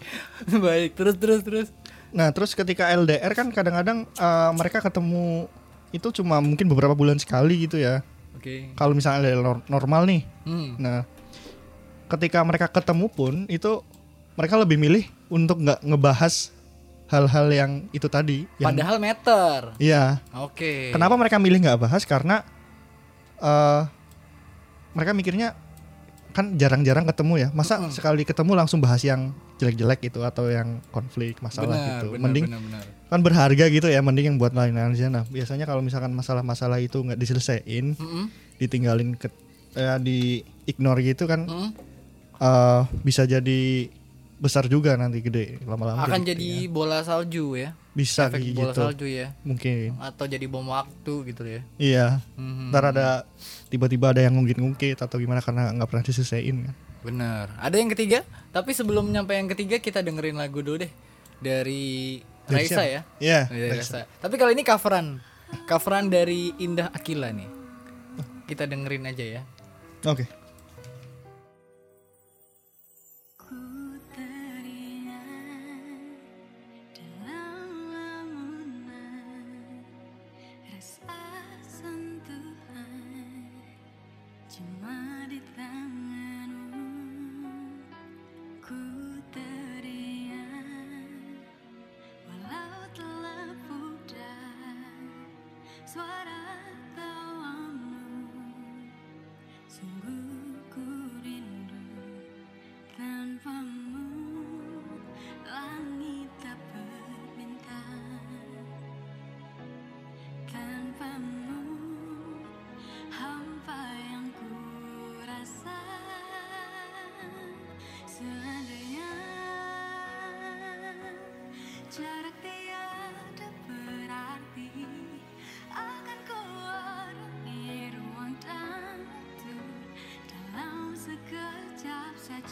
Baik, 0.52 0.94
terus 0.94 1.16
terus 1.16 1.42
terus. 1.42 1.68
nah 2.10 2.30
terus 2.30 2.54
ketika 2.54 2.90
LDR 2.92 3.34
kan 3.34 3.50
kadang-kadang 3.50 4.06
eh, 4.06 4.52
mereka 4.54 4.78
ketemu 4.80 5.50
itu 5.90 6.14
cuma 6.14 6.38
mungkin 6.38 6.66
beberapa 6.68 6.94
bulan 6.94 7.18
sekali 7.18 7.66
gitu 7.66 7.78
ya 7.78 8.06
Oke. 8.34 8.70
kalau 8.74 8.94
misalnya 8.94 9.26
LDR 9.28 9.42
nor- 9.42 9.66
normal 9.68 10.06
nih 10.06 10.22
Hmm. 10.44 10.76
Nah, 10.76 11.08
ketika 12.08 12.44
mereka 12.44 12.68
ketemu 12.68 13.08
pun 13.08 13.48
itu 13.48 13.80
mereka 14.34 14.60
lebih 14.60 14.76
milih 14.76 15.04
untuk 15.28 15.58
nggak 15.58 15.82
ngebahas 15.82 16.52
hal-hal 17.14 17.48
yang 17.54 17.72
itu 17.94 18.10
tadi. 18.10 18.50
Yang, 18.58 18.68
Padahal 18.74 18.98
meter. 18.98 19.60
Iya. 19.78 20.18
Oke. 20.42 20.90
Kenapa 20.90 21.14
mereka 21.14 21.38
milih 21.38 21.62
nggak 21.62 21.80
bahas? 21.86 22.02
Karena 22.10 22.42
eh 23.38 23.82
mereka 24.98 25.14
mikirnya 25.14 25.54
kan 26.34 26.58
jarang-jarang 26.58 27.06
ketemu 27.06 27.46
ya. 27.46 27.50
Masa 27.54 27.78
Mm-mm. 27.78 27.94
sekali 27.94 28.26
ketemu 28.26 28.58
langsung 28.58 28.82
bahas 28.82 29.06
yang 29.06 29.30
jelek-jelek 29.62 30.10
itu 30.10 30.18
atau 30.26 30.50
yang 30.50 30.82
konflik 30.90 31.38
masalah 31.46 31.78
Benar, 31.78 31.86
gitu. 32.02 32.08
benar, 32.18 32.22
mending 32.26 32.46
benar, 32.50 32.62
benar. 32.66 32.84
kan 33.14 33.20
berharga 33.22 33.66
gitu 33.70 33.88
ya. 33.94 34.02
Mending 34.02 34.26
yang 34.34 34.38
buat 34.42 34.58
lain-lain 34.58 34.98
aja. 34.98 35.14
Nah, 35.14 35.24
biasanya 35.30 35.70
kalau 35.70 35.86
misalkan 35.86 36.10
masalah-masalah 36.18 36.82
itu 36.82 36.98
nggak 36.98 37.22
diselesaikan, 37.22 37.94
Mm-mm. 37.94 38.26
ditinggalin 38.58 39.14
ke 39.14 39.30
eh, 39.78 39.98
di 40.02 40.42
ignore 40.66 41.06
gitu 41.06 41.30
kan 41.30 41.46
Mm-mm. 41.46 41.70
eh 42.42 42.82
bisa 43.06 43.30
jadi 43.30 43.94
besar 44.36 44.66
juga 44.66 44.94
nanti 44.94 45.20
gede 45.20 45.62
lama-lama 45.64 46.04
Akan 46.04 46.22
gitu 46.22 46.34
jadi 46.34 46.50
ya. 46.60 46.70
bola 46.70 47.00
salju 47.00 47.46
ya. 47.54 47.72
bisa 47.92 48.28
Efek 48.28 48.40
kayak 48.40 48.54
bola 48.54 48.66
gitu 48.66 48.82
salju 48.82 49.06
ya. 49.06 49.28
mungkin 49.42 49.94
Atau 49.98 50.26
jadi 50.26 50.46
bom 50.46 50.66
waktu 50.66 51.14
gitu 51.28 51.44
ya. 51.44 51.62
iya 51.78 52.08
Mhm. 52.34 52.70
ntar 52.70 52.84
ada 52.88 53.08
tiba-tiba 53.68 54.10
ada 54.10 54.20
yang 54.20 54.34
ngungkit-ngungkit 54.34 54.98
atau 54.98 55.16
gimana 55.16 55.40
karena 55.40 55.70
nggak 55.72 55.88
pernah 55.88 56.04
diselesaiin 56.04 56.58
kan 56.64 56.76
Bener. 57.04 57.52
Ada 57.60 57.76
yang 57.76 57.92
ketiga, 57.92 58.24
tapi 58.50 58.72
sebelum 58.72 59.04
nyampe 59.06 59.32
yang 59.32 59.46
ketiga 59.46 59.76
kita 59.78 60.00
dengerin 60.00 60.34
lagu 60.34 60.60
dulu 60.60 60.80
deh 60.80 60.92
dari 61.38 62.24
Dari 62.44 62.64
Raisa 62.64 62.80
siapa? 62.80 62.88
ya. 62.90 63.02
iya 63.20 63.42
Dari 63.46 63.60
Raisa. 63.70 64.00
Raisa. 64.00 64.20
Tapi 64.20 64.36
kali 64.36 64.52
ini 64.54 64.64
coveran, 64.64 65.20
coveran 65.66 66.08
dari 66.08 66.56
Indah 66.58 66.88
Akila 66.90 67.28
nih. 67.30 67.52
Kita 68.46 68.64
dengerin 68.64 69.04
aja 69.06 69.20
ya. 69.20 69.42
oke 70.02 70.24
Ku 70.24 70.43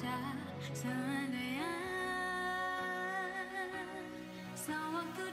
saja 0.02 0.34
seandainya 0.74 1.74
sang 4.58 4.98
waktu 4.98 5.26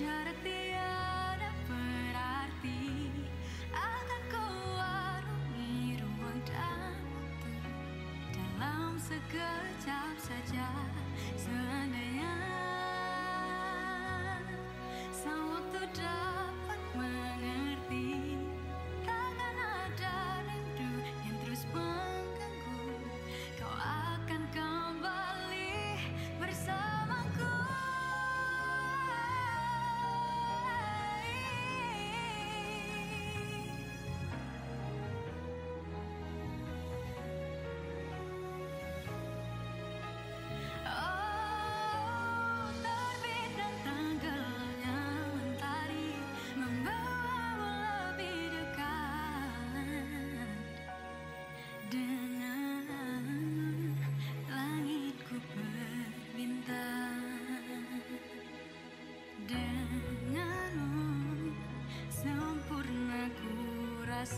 jarak 0.00 0.38
tiada 0.40 1.52
berarti 1.68 3.12
akan 3.68 4.22
ku 4.32 4.44
warungi 4.72 6.00
ruang 6.00 6.40
dan 6.48 6.96
waktu. 7.12 7.52
Dalam 8.32 8.96
sekejap 8.96 10.16
saja 10.16 10.68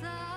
So. 0.00 0.31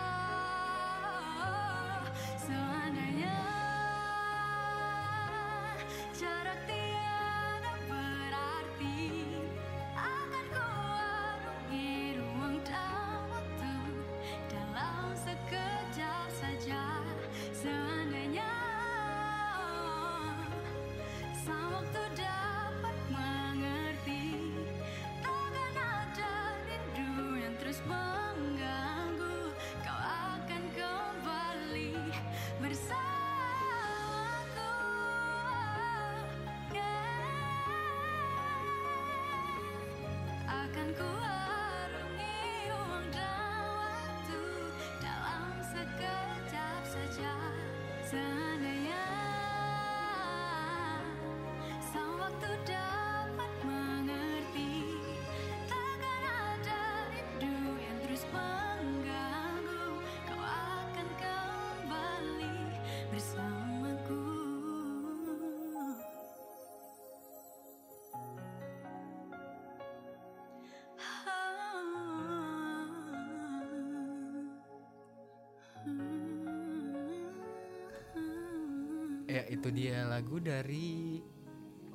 Itu 79.49 79.69
dia 79.69 80.05
lagu 80.05 80.41
dari 80.41 81.21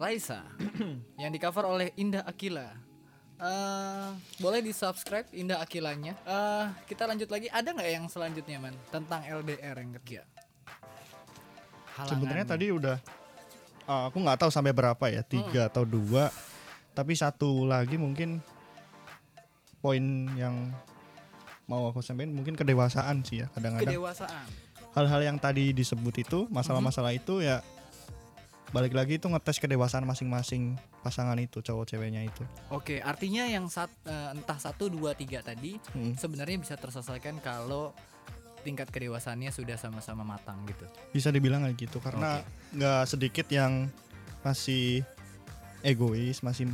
Raisa 0.00 0.47
yang 1.21 1.30
di 1.30 1.38
cover 1.38 1.69
oleh 1.69 1.92
Indah 2.00 2.25
Akila. 2.25 2.73
Eh, 3.41 4.08
boleh 4.41 4.60
di 4.60 4.73
subscribe 4.73 5.28
Indah 5.32 5.60
Akilanya. 5.60 6.17
Eh, 6.25 6.67
kita 6.89 7.04
lanjut 7.08 7.28
lagi. 7.28 7.49
Ada 7.49 7.73
nggak 7.73 7.91
yang 7.91 8.04
selanjutnya 8.08 8.56
man 8.60 8.76
tentang 8.93 9.25
LDR 9.25 9.76
yang 9.76 9.93
ketiga? 10.00 10.25
Sebenarnya 12.08 12.47
tadi 12.49 12.73
udah 12.73 12.97
uh, 13.84 14.08
aku 14.08 14.17
nggak 14.25 14.39
tahu 14.41 14.50
sampai 14.52 14.73
berapa 14.73 15.04
ya, 15.13 15.21
tiga 15.21 15.69
atau 15.69 15.84
dua. 15.84 16.32
Tapi 16.97 17.13
satu 17.13 17.69
lagi 17.69 18.00
mungkin 18.00 18.41
poin 19.80 20.04
yang 20.36 20.73
mau 21.65 21.89
aku 21.89 22.02
sampaikan 22.02 22.34
mungkin 22.34 22.58
kedewasaan 22.58 23.23
sih 23.25 23.45
ya 23.45 23.47
kadang-kadang. 23.52 23.89
kedewasaan. 23.89 24.49
Hal-hal 24.90 25.22
yang 25.22 25.38
tadi 25.38 25.70
disebut 25.70 26.14
itu, 26.18 26.38
masalah-masalah 26.50 27.14
itu 27.14 27.38
ya 27.38 27.62
balik 28.70 28.94
lagi 28.94 29.18
itu 29.18 29.26
ngetes 29.26 29.58
kedewasaan 29.58 30.06
masing-masing 30.06 30.78
pasangan 31.02 31.34
itu, 31.38 31.58
cowok 31.58 31.90
ceweknya 31.90 32.22
itu. 32.22 32.42
Oke, 32.70 33.02
artinya 33.02 33.46
yang 33.46 33.66
sat, 33.66 33.90
eh, 34.06 34.30
entah 34.34 34.58
satu, 34.58 34.86
dua, 34.86 35.14
tiga 35.18 35.42
tadi 35.42 35.78
Hmm. 35.94 36.14
sebenarnya 36.14 36.58
bisa 36.62 36.74
terselesaikan 36.78 37.42
kalau 37.42 37.90
tingkat 38.62 38.92
kedewasaannya 38.92 39.50
sudah 39.50 39.74
sama-sama 39.74 40.22
matang 40.22 40.60
gitu. 40.68 40.86
Bisa 41.10 41.32
dibilang 41.34 41.64
kayak 41.66 41.76
gitu 41.80 41.98
karena 41.98 42.44
nggak 42.76 43.02
sedikit 43.08 43.46
yang 43.50 43.88
masih 44.44 45.02
egois, 45.80 46.44
masih 46.44 46.68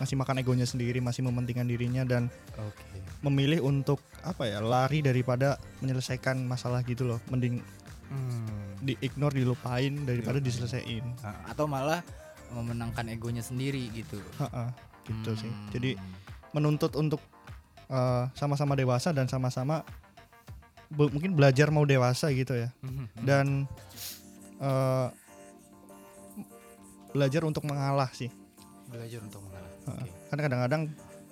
masih 0.00 0.16
makan 0.16 0.40
egonya 0.40 0.64
sendiri, 0.64 0.98
masih 0.98 1.20
mementingkan 1.20 1.64
dirinya 1.64 2.02
dan 2.02 2.32
Oke. 2.56 2.82
memilih 3.20 3.60
untuk 3.60 4.00
apa 4.20 4.44
ya 4.44 4.58
lari 4.58 4.98
daripada 4.98 5.54
menyelesaikan 5.78 6.40
masalah 6.42 6.80
gitu 6.82 7.04
loh 7.06 7.20
mending 7.28 7.60
Hmm. 8.08 8.74
di 8.80 8.98
ignore 8.98 9.30
dilupain 9.30 9.94
daripada 10.02 10.40
diselesaikan 10.40 11.14
Ah, 11.20 11.46
Atau 11.46 11.68
malah 11.68 12.02
memenangkan 12.50 13.06
egonya 13.06 13.38
sendiri 13.38 13.86
gitu. 13.92 14.18
Ha-ha, 14.34 14.74
gitu 15.04 15.30
sih 15.36 15.46
Hmm. 15.46 15.70
jadi 15.70 15.94
menuntut 16.50 16.90
untuk 16.94 17.22
eh, 17.86 18.24
sama-sama 18.32 18.72
dewasa 18.72 19.10
dan 19.10 19.26
sama-sama 19.26 19.82
be- 20.88 21.06
mungkin 21.08 21.34
belajar 21.34 21.68
mau 21.68 21.82
dewasa 21.82 22.30
gitu 22.30 22.56
ya 22.56 22.70
Mhm. 22.80 23.06
dan 23.20 23.46
eh, 24.58 25.08
belajar 27.10 27.42
untuk 27.42 27.62
mengalah 27.64 28.10
sih 28.10 28.30
belajar 28.90 29.20
untuk 29.22 29.40
mengalah. 29.46 29.70
Oke. 29.94 30.10
kan 30.28 30.38
kadang-kadang 30.38 30.82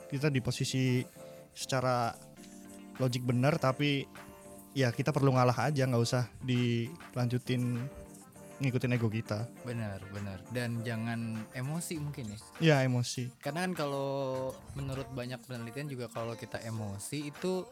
kita 0.08 0.32
di 0.32 0.40
posisi 0.40 1.02
secara 1.52 2.14
logik 2.98 3.26
benar 3.26 3.58
tapi 3.60 4.06
ya 4.72 4.94
kita 4.94 5.10
perlu 5.10 5.34
ngalah 5.34 5.68
aja 5.70 5.86
nggak 5.86 6.02
usah 6.02 6.30
dilanjutin 6.42 7.82
ngikutin 8.58 8.94
ego 8.98 9.06
kita 9.06 9.46
Benar, 9.62 10.02
benar. 10.10 10.42
Dan 10.50 10.82
jangan 10.82 11.46
emosi 11.54 11.94
mungkin 12.02 12.26
ya. 12.26 12.38
ya 12.58 12.76
emosi 12.82 13.38
Karena 13.38 13.62
kan 13.70 13.72
kalau 13.78 14.50
menurut 14.74 15.06
banyak 15.14 15.38
penelitian 15.46 15.86
juga 15.86 16.10
kalau 16.10 16.34
kita 16.34 16.58
emosi 16.66 17.30
itu 17.30 17.62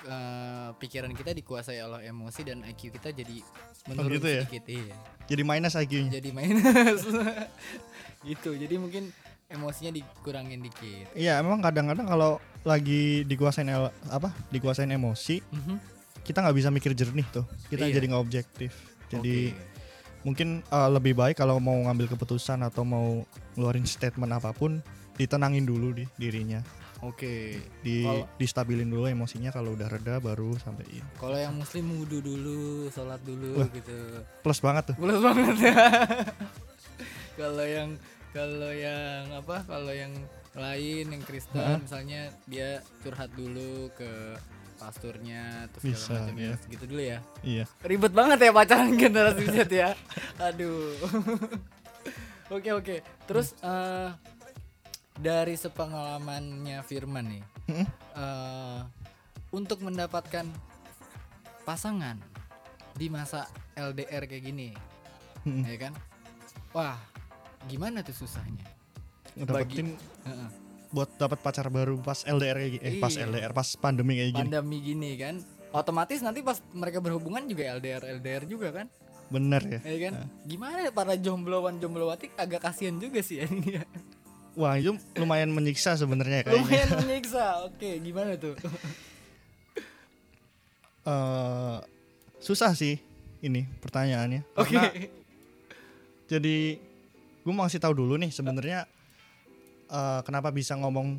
eh, 0.00 0.68
pikiran 0.76 1.10
kita 1.10 1.32
dikuasai 1.32 1.80
oleh 1.80 2.06
emosi 2.06 2.40
dan 2.42 2.62
IQ 2.62 2.92
kita 2.92 3.10
jadi 3.10 3.42
menurun 3.86 4.14
gitu 4.14 4.28
ya? 4.28 4.42
sedikit. 4.42 4.64
Iya. 4.66 4.96
jadi 5.26 5.42
minus 5.42 5.74
IQ-nya 5.74 6.10
Jadi 6.14 6.30
minus. 6.30 7.00
gitu. 8.28 8.50
Jadi 8.52 8.74
mungkin 8.76 9.10
emosinya 9.46 9.90
dikurangin 9.90 10.60
dikit. 10.60 11.08
Iya 11.12 11.38
emang 11.38 11.58
kadang-kadang 11.58 12.04
kalau 12.04 12.36
lagi 12.62 13.24
dikuasain 13.24 13.64
el- 13.66 13.94
apa 14.06 14.28
dikuasain 14.48 14.88
emosi 14.88 15.40
Mhm. 15.46 15.76
kita 16.20 16.44
nggak 16.44 16.56
bisa 16.56 16.68
mikir 16.68 16.92
jernih 16.92 17.24
tuh 17.26 17.46
kita 17.66 17.82
Iya. 17.82 17.96
jadi 17.96 18.04
nggak 18.06 18.20
objektif 18.20 18.76
jadi 19.08 19.48
Oke. 19.48 19.64
mungkin 20.20 20.48
uh, 20.68 20.90
lebih 20.90 21.16
baik 21.16 21.32
kalau 21.34 21.56
mau 21.56 21.72
ngambil 21.78 22.12
keputusan 22.12 22.60
atau 22.60 22.84
mau 22.84 23.24
ngeluarin 23.54 23.82
statement 23.82 24.28
apa 24.30 24.52
pun 24.52 24.84
ditenangin 25.16 25.64
dulu 25.64 25.94
di 25.94 26.04
dirinya 26.14 26.60
Oke. 26.98 27.62
di 27.80 28.02
Kalau- 28.02 28.26
distabilin 28.34 28.86
dulu 28.86 29.06
emosinya 29.06 29.48
kalau 29.48 29.72
udah 29.72 29.86
reda 29.86 30.18
baru 30.18 30.58
sampein 30.58 31.06
Kalau 31.14 31.34
yang 31.34 31.54
muslim 31.54 31.94
wudhu 31.94 32.18
dulu, 32.18 32.58
sholat 32.88 33.22
dulu 33.22 33.54
Wah. 33.56 33.68
gitu. 33.70 33.98
plus 34.40 34.58
banget 34.58 34.90
tuh 34.90 34.96
Bulus 34.96 35.20
banget 35.20 35.56
ya. 35.62 35.76
kalau 37.40 37.62
yang 37.62 37.90
kalau 38.28 38.70
yang 38.70 39.24
apa? 39.32 39.62
Kalau 39.62 39.88
yang 39.88 40.12
lain 40.52 41.04
yang 41.08 41.22
Kristen 41.22 41.80
misalnya 41.80 42.28
dia 42.44 42.82
curhat 43.00 43.30
dulu 43.32 43.88
ke 43.94 44.34
pasturnya 44.74 45.66
terus 45.70 45.82
Bisa, 45.84 46.02
segala 46.04 46.20
macam 46.24 46.36
ya. 46.36 46.42
iya. 46.44 46.54
Segitu 46.58 46.84
dulu 46.84 47.02
ya. 47.04 47.18
iya 47.42 47.64
Ribet 47.80 48.10
banget 48.10 48.38
ya 48.40 48.50
pacaran 48.50 48.90
generasi 49.00 49.44
Z 49.46 49.58
ya. 49.68 49.90
Aduh. 50.40 50.94
oke 52.54 52.70
oke. 52.74 52.96
Terus 53.24 53.54
eh, 53.60 54.08
dari 55.18 55.54
sepengalamannya 55.54 56.78
Firman 56.82 57.26
nih, 57.28 57.42
Mm-mm. 57.68 57.86
eh, 58.14 58.80
untuk 59.50 59.82
mendapatkan 59.82 60.46
pasangan 61.62 62.16
di 62.94 63.06
masa 63.06 63.46
LDR 63.74 64.24
kayak 64.24 64.44
gini, 64.44 64.68
Mm-mm. 65.42 65.66
ya 65.66 65.76
kan? 65.80 65.92
Wah, 66.70 66.98
gimana 67.66 68.00
tuh 68.00 68.14
susahnya? 68.16 68.64
ngedapetin 69.34 69.94
Heeh. 70.26 70.48
buat 70.90 71.14
dapat 71.14 71.38
pacar 71.38 71.70
baru 71.70 71.94
pas 72.00 72.26
LDR 72.26 72.58
kayak 72.58 72.72
gini 72.74 72.82
eh 72.82 72.94
pas 72.98 73.14
Iya. 73.14 73.30
LDR 73.30 73.52
pas 73.52 73.68
pandemi 73.78 74.18
kayak 74.18 74.30
gini 74.34 74.40
Pandemi 74.42 74.76
gini 74.82 75.10
kan, 75.14 75.34
otomatis 75.70 76.18
nanti 76.18 76.42
pas 76.42 76.58
mereka 76.74 76.98
berhubungan 76.98 77.46
juga 77.46 77.70
LDR 77.70 78.18
LDR 78.18 78.42
juga 78.44 78.74
kan? 78.74 78.86
bener 79.28 79.62
ya 79.62 79.80
Ya 79.84 79.98
kan? 80.08 80.12
Gimana 80.42 80.82
ya 80.82 80.90
para 80.90 81.14
jombloan 81.14 81.78
jomblowati 81.78 82.34
agak 82.34 82.64
kasihan 82.64 82.98
juga 82.98 83.22
sih 83.22 83.38
ya 83.38 83.46
ini 83.46 83.78
ya. 83.78 83.84
Wah 84.58 84.74
itu 84.74 84.90
lumayan 85.14 85.48
menyiksa 85.48 85.94
sebenarnya 85.94 86.42
kayaknya 86.42 86.58
Lumayan 86.58 86.90
menyiksa. 87.06 87.62
Oke, 87.62 88.02
gimana 88.02 88.34
tuh? 88.34 88.58
eh 91.04 91.76
susah 92.38 92.74
sih 92.74 93.00
ini 93.40 93.64
pertanyaannya 93.80 94.44
Oke. 94.54 94.76
karena 94.76 95.08
jadi 96.28 96.56
gue 97.40 97.52
mau 97.54 97.64
kasih 97.64 97.80
tahu 97.80 97.94
dulu 97.96 98.20
nih 98.20 98.28
sebenarnya 98.28 98.84
eh, 99.88 100.20
kenapa 100.22 100.52
bisa 100.52 100.76
ngomong 100.76 101.16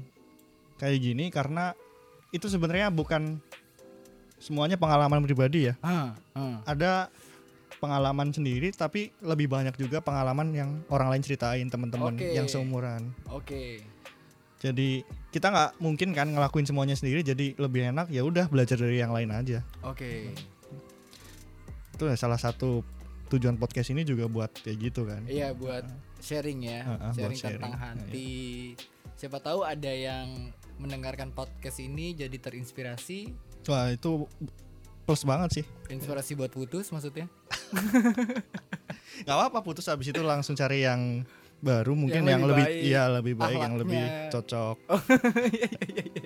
kayak 0.77 0.99
gini 1.01 1.33
karena 1.33 1.73
itu 2.29 2.45
sebenarnya 2.45 2.93
bukan 2.93 3.41
semuanya 4.37 4.77
pengalaman 4.77 5.19
pribadi 5.19 5.67
ya 5.67 5.75
Ah, 5.81 6.13
ah. 6.37 6.61
ada 6.63 7.09
pengalaman 7.79 8.29
sendiri 8.29 8.69
tapi 8.69 9.09
lebih 9.19 9.47
banyak 9.47 9.73
juga 9.75 9.99
pengalaman 9.99 10.51
yang 10.51 10.69
orang 10.87 11.15
lain 11.15 11.23
ceritain 11.23 11.67
teman-teman 11.67 12.13
Oke. 12.13 12.35
yang 12.35 12.45
seumuran 12.45 13.15
Oke. 13.31 13.81
jadi 14.59 15.01
kita 15.31 15.47
nggak 15.47 15.71
mungkin 15.79 16.11
kan 16.11 16.27
ngelakuin 16.29 16.67
semuanya 16.67 16.93
sendiri 16.93 17.23
jadi 17.23 17.55
lebih 17.55 17.89
enak 17.89 18.11
ya 18.11 18.21
udah 18.21 18.45
belajar 18.47 18.75
dari 18.75 18.99
yang 18.99 19.15
lain 19.15 19.31
aja 19.31 19.63
Oke. 19.81 20.35
itu 21.95 22.03
ya 22.03 22.15
salah 22.15 22.39
satu 22.39 22.83
tujuan 23.29 23.55
podcast 23.55 23.91
ini 23.91 24.01
juga 24.03 24.25
buat 24.25 24.49
kayak 24.51 24.77
gitu 24.81 25.05
kan 25.05 25.21
Iya 25.29 25.53
buat 25.53 25.85
sharing 26.19 26.59
ya, 26.65 26.79
Ah, 26.83 27.09
ah, 27.09 27.11
buat 27.13 27.31
sharing 27.31 27.61
tentang 27.61 27.75
sharing. 27.77 28.01
hati. 28.03 28.31
Siapa 29.15 29.37
tahu 29.39 29.63
ada 29.63 29.91
yang 29.91 30.51
mendengarkan 30.79 31.31
podcast 31.31 31.77
ini 31.77 32.11
jadi 32.11 32.33
terinspirasi, 32.35 33.31
wah 33.67 33.91
itu 33.91 34.25
plus 35.03 35.23
banget 35.23 35.61
sih 35.61 35.65
inspirasi 35.87 36.33
buat 36.33 36.49
putus 36.49 36.87
maksudnya. 36.89 37.27
nggak 39.23 39.35
apa-apa 39.35 39.59
putus 39.61 39.87
habis 39.87 40.09
itu 40.09 40.21
langsung 40.21 40.55
cari 40.55 40.83
yang 40.83 41.23
baru 41.59 41.91
mungkin 41.91 42.23
Yang 42.23 42.31
yang, 42.31 42.41
lebih 42.47 42.55
lebih 42.55 42.65
baik, 42.71 42.87
iya 42.87 43.03
lebih 43.11 43.33
baik 43.35 43.57
yang 43.59 43.75
lebih 43.75 44.03
cocok 44.31 44.75
Iya, 44.79 44.97
iya, 45.51 45.69
iya, 45.91 46.03
iya. 46.15 46.25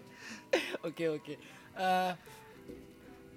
Oke 0.86 1.06
oke. 1.10 1.34
Eh, 1.73 2.12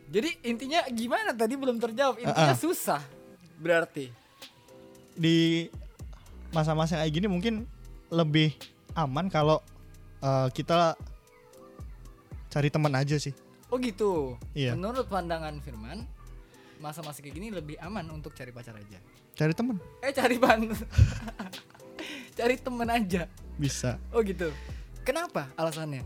jadi 0.06 0.28
intinya 0.44 0.84
gimana 0.86 1.32
tadi 1.32 1.56
belum 1.56 1.80
terjawab. 1.80 2.20
Intinya 2.20 2.52
Ah, 2.52 2.54
ah. 2.54 2.58
susah 2.58 3.00
berarti. 3.56 4.12
di 5.16 5.64
masa-masa 6.52 7.00
kayak 7.00 7.08
gini 7.10 7.24
mungkin 7.26 7.64
lebih 8.12 8.52
aman 8.92 9.32
kalau 9.32 9.64
eh, 10.20 10.48
kita 10.52 10.92
cari 12.48 12.68
teman 12.68 12.92
aja 12.92 13.16
sih 13.16 13.32
Oh 13.66 13.80
gitu. 13.80 14.36
Iya. 14.52 14.76
Menurut 14.78 15.08
pandangan 15.08 15.58
Firman, 15.58 16.06
masa-masa 16.78 17.18
kayak 17.18 17.34
gini 17.34 17.48
lebih 17.48 17.76
aman 17.78 18.04
untuk 18.10 18.32
cari 18.32 18.50
pacar 18.50 18.74
aja. 18.74 18.98
cari 19.32 19.52
teman 19.52 19.76
Eh 20.00 20.10
cari 20.10 20.36
pan. 20.36 20.60
cari 22.38 22.56
temen 22.56 22.88
aja. 22.88 23.28
bisa 23.56 23.96
Oh 24.10 24.20
gitu. 24.20 24.52
Kenapa 25.00 25.48
alasannya? 25.54 26.04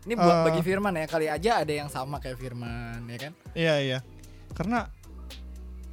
Ini 0.00 0.14
buat 0.14 0.36
Eh. 0.40 0.44
bagi 0.46 0.62
Firman 0.62 0.94
ya, 0.94 1.04
kali 1.04 1.26
aja 1.26 1.60
ada 1.60 1.72
yang 1.72 1.88
sama 1.88 2.16
kayak 2.16 2.36
Firman 2.36 3.04
ya 3.04 3.18
kan? 3.20 3.32
iya 3.52 3.74
iya 3.78 3.98
karena 4.50 4.88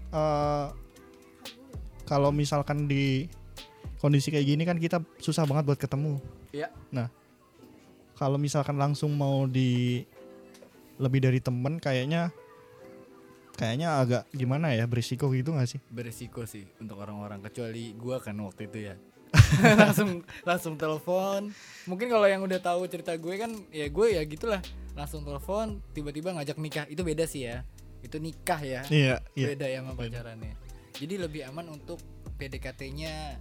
eh 0.10 0.67
kalau 2.04 2.32
misalkan 2.32 2.88
di 2.88 3.28
kondisi 3.98 4.32
kayak 4.32 4.48
gini 4.48 4.63
kan 4.63 4.78
kita 4.78 4.98
susah 5.20 5.43
banget 5.43 5.67
buat 5.67 5.76
ketemu 5.78 6.24
Iya. 6.48 6.72
Nah, 6.89 7.12
kalau 8.15 8.39
misalkan 8.39 8.80
langsung 8.80 9.12
mau 9.12 9.43
di 9.43 10.02
lebih 10.98 11.20
dari 11.20 11.38
temen, 11.38 11.78
kayaknya 11.78 12.32
kayaknya 13.58 13.98
agak 13.98 14.24
gimana 14.30 14.72
ya 14.78 14.86
berisiko 14.86 15.34
gitu 15.34 15.58
gak 15.58 15.65
sih? 15.65 15.82
beresiko 15.89 16.46
sih 16.46 16.70
untuk 16.78 17.02
orang-orang 17.02 17.41
kecuali 17.41 17.98
gua 17.98 18.22
kan 18.22 18.38
waktu 18.38 18.70
itu 18.70 18.80
ya. 18.93 18.96
Langsung 19.82 20.24
langsung 20.48 20.80
telepon. 20.80 21.52
Mungkin 21.84 22.08
kalau 22.08 22.28
yang 22.32 22.41
udah 22.48 22.63
tahu 22.63 22.88
cerita 22.88 23.12
gue 23.20 23.36
kan 23.36 23.52
ya 23.76 23.91
gue 23.91 24.08
ya 24.15 24.24
gitulah. 24.24 24.63
Langsung 24.96 25.28
telepon 25.28 25.84
tiba-tiba 25.91 26.32
ngajak 26.32 26.58
nikah. 26.58 26.86
Itu 26.88 27.04
beda 27.04 27.28
sih 27.28 27.43
ya. 27.43 27.67
Itu 28.00 28.24
nikah 28.24 28.62
ya. 28.63 28.82
Iya, 28.88 29.20
iya. 29.36 29.48
beda 29.52 29.67
ya 29.67 29.84
sama 29.84 30.00
pacarannya. 30.00 30.54
Jadi 30.96 31.15
lebih 31.20 31.41
aman 31.43 31.76
untuk 31.76 32.00
PDKT-nya 32.39 33.38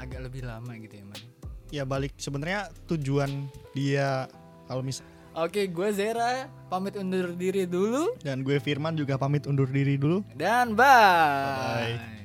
agak 0.00 0.20
lebih 0.30 0.48
lama 0.48 0.72
gitu 0.80 0.96
ya 0.96 1.04
man. 1.04 1.20
Ya 1.68 1.82
balik. 1.84 2.16
Sebenarnya 2.16 2.72
tujuan 2.88 3.52
dia 3.76 4.32
kalau 4.64 4.80
mis 4.80 5.04
oke 5.38 5.62
gue 5.64 5.88
Zera 5.90 6.46
pamit 6.66 6.94
undur 6.94 7.32
diri 7.32 7.64
dulu 7.64 8.18
dan 8.20 8.42
gue 8.42 8.58
Firman 8.58 8.92
juga 8.92 9.14
pamit 9.14 9.46
undur 9.46 9.66
diri 9.66 9.94
dulu 9.94 10.20
dan 10.34 10.74
bye, 10.74 11.94
Bye-bye. 11.94 12.16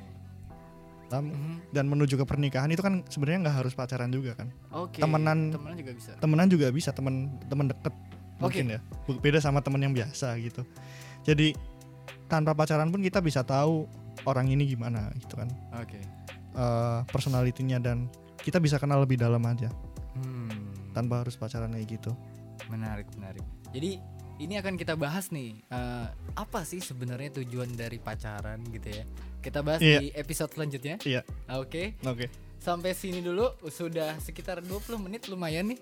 Tam- 1.07 1.29
Mhm. 1.29 1.55
dan 1.69 1.85
menuju 1.85 2.15
ke 2.15 2.25
pernikahan 2.25 2.69
itu 2.69 2.81
kan 2.81 3.05
sebenarnya 3.05 3.45
nggak 3.45 3.57
harus 3.61 3.73
pacaran 3.73 4.09
juga 4.09 4.33
kan. 4.33 4.49
oke 4.71 4.97
Temenan- 4.97 5.53
temenan 5.53 5.77
juga 5.77 5.91
bisa 5.93 6.11
Temenan 6.17 6.47
juga 6.47 6.67
bisa 6.69 6.89
temen 6.89 7.13
temen 7.45 7.69
deket 7.69 7.93
mungkin 8.37 8.65
ya. 8.67 8.79
Beda 9.21 9.37
sama 9.37 9.61
temen 9.61 9.77
yang 9.79 9.93
biasa 9.93 10.33
gitu. 10.41 10.65
Jadi 11.21 11.53
tanpa 12.25 12.51
pacaran 12.51 12.89
pun 12.89 12.97
kita 12.99 13.21
bisa 13.21 13.45
tahu 13.45 13.85
orang 14.25 14.49
ini 14.49 14.65
gimana 14.65 15.13
gitu 15.15 15.37
kan. 15.37 15.49
oke 15.71 15.99
Eh 16.53 16.99
personalitinya 17.09 17.77
dan 17.77 18.09
kita 18.37 18.57
bisa 18.57 18.77
kenal 18.77 19.01
lebih 19.01 19.17
dalam 19.17 19.41
aja 19.41 19.69
hmm. 20.13 20.93
tanpa 20.93 21.21
harus 21.21 21.33
pacaran 21.33 21.69
kayak 21.71 21.93
gitu. 21.93 22.09
Menarik, 22.67 23.07
menarik. 23.13 23.43
Jadi 23.69 23.97
ini 24.35 24.53
akan 24.55 24.73
kita 24.75 24.93
bahas 24.93 25.29
nih 25.29 25.61
eh, 25.63 26.07
apa 26.33 26.61
sih 26.63 26.79
sebenarnya 26.79 27.37
tujuan 27.37 27.69
dari 27.73 27.97
pacaran 27.97 28.61
gitu 28.67 28.89
ya. 28.89 29.03
Kita 29.39 29.59
bahas 29.59 29.79
Iya. 29.79 29.99
di 29.99 30.09
episode 30.11 30.51
selanjutnya. 30.51 30.95
Iya. 31.01 31.21
Oke. 31.53 31.99
Oke. 32.01 32.31
Sampai 32.57 32.93
sini 32.93 33.19
dulu 33.19 33.43
sudah 33.67 34.15
sekitar 34.17 34.59
20 34.59 34.95
menit 34.97 35.27
lumayan 35.27 35.67
nih. 35.69 35.79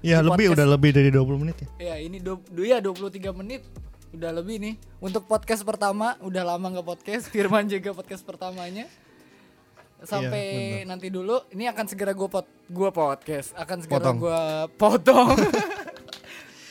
Ya 0.00 0.18
Di 0.18 0.26
lebih 0.26 0.32
podcast- 0.48 0.54
udah 0.54 0.66
lebih 0.68 0.90
dari 0.92 1.10
20 1.10 1.38
menit 1.38 1.56
ya. 1.58 1.68
Ya, 1.78 1.94
ini 1.98 2.18
du 2.18 2.40
du- 2.46 2.64
ya 2.64 2.78
23 2.78 3.32
menit 3.32 3.62
udah 4.10 4.32
lebih 4.32 4.56
nih. 4.58 4.74
Untuk 4.98 5.24
podcast 5.24 5.60
pertama 5.60 6.16
udah 6.20 6.42
lama 6.46 6.66
nggak 6.70 6.86
podcast. 6.86 7.28
Firman 7.34 7.66
juga 7.66 7.92
podcast 7.92 8.22
pertamanya. 8.22 8.88
Sampai 9.98 10.44
Iya, 10.80 10.84
nanti 10.84 11.08
dulu 11.08 11.40
ini 11.50 11.64
akan 11.66 11.84
segera 11.86 12.12
gue 12.12 12.28
pot 12.28 12.44
gua 12.68 12.90
podcast 12.90 13.56
akan 13.56 13.78
segera 13.80 13.96
Potong. 14.04 14.16
gua 14.18 14.40
potong 14.70 15.32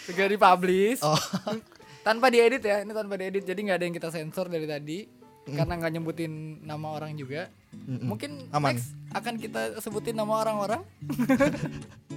segera 0.05 0.29
dipublish 0.29 1.01
Oh. 1.01 1.17
tanpa 2.07 2.29
diedit 2.29 2.61
ya 2.61 2.85
ini 2.85 2.93
tanpa 2.93 3.17
diedit 3.17 3.41
jadi 3.41 3.57
nggak 3.57 3.77
ada 3.77 3.85
yang 3.85 3.95
kita 3.95 4.09
sensor 4.09 4.45
dari 4.45 4.69
tadi 4.69 5.09
karena 5.45 5.73
nggak 5.77 5.91
nyebutin 5.91 6.33
nama 6.61 6.93
orang 6.93 7.13
juga 7.13 7.49
Mm-mm. 7.69 8.01
mungkin 8.01 8.49
Aman. 8.49 8.77
next 8.77 8.93
akan 9.11 9.37
kita 9.37 9.77
sebutin 9.77 10.13
nama 10.13 10.41
orang-orang 10.41 10.81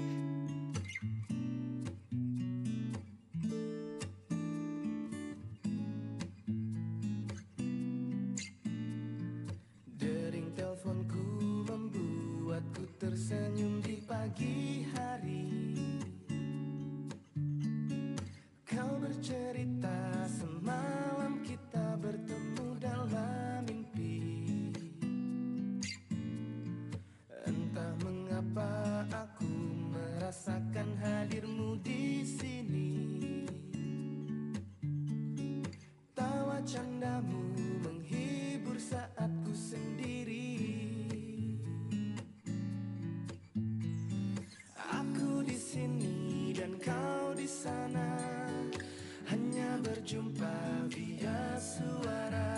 berjumpa 50.08 50.88
via 50.88 51.60
suara. 51.60 52.56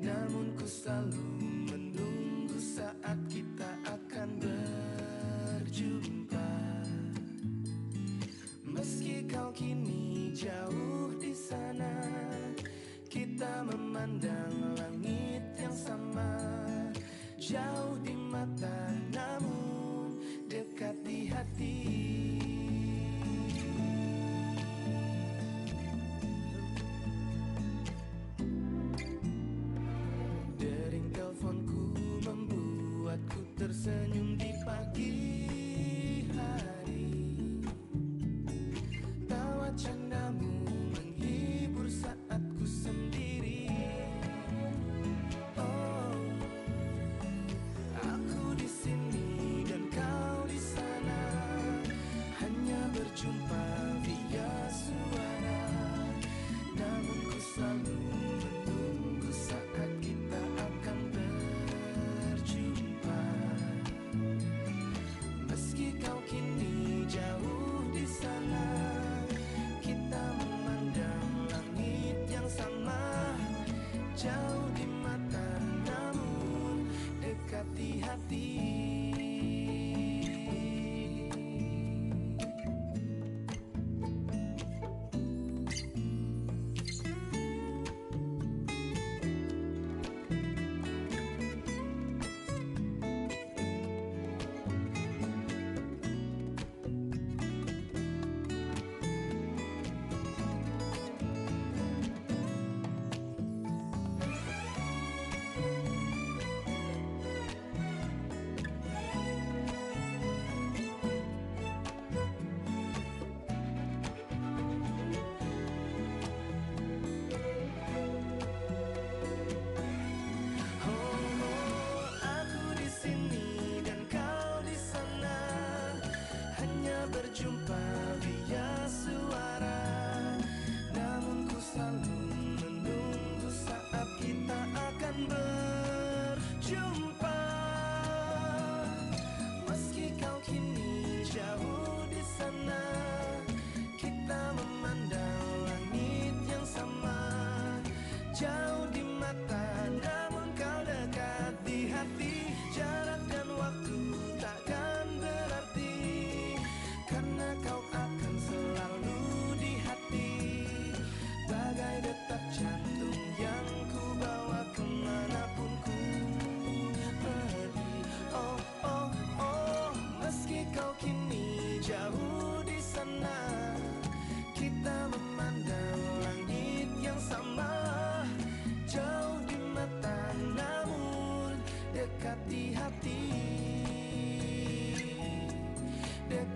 Namun 0.00 0.56
ku 0.56 0.64
selalu 0.64 1.28
menunggu 1.68 2.56
saat 2.56 3.20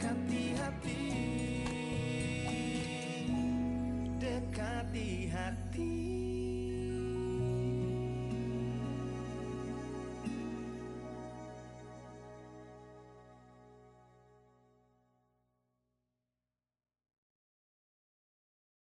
got 0.00 0.31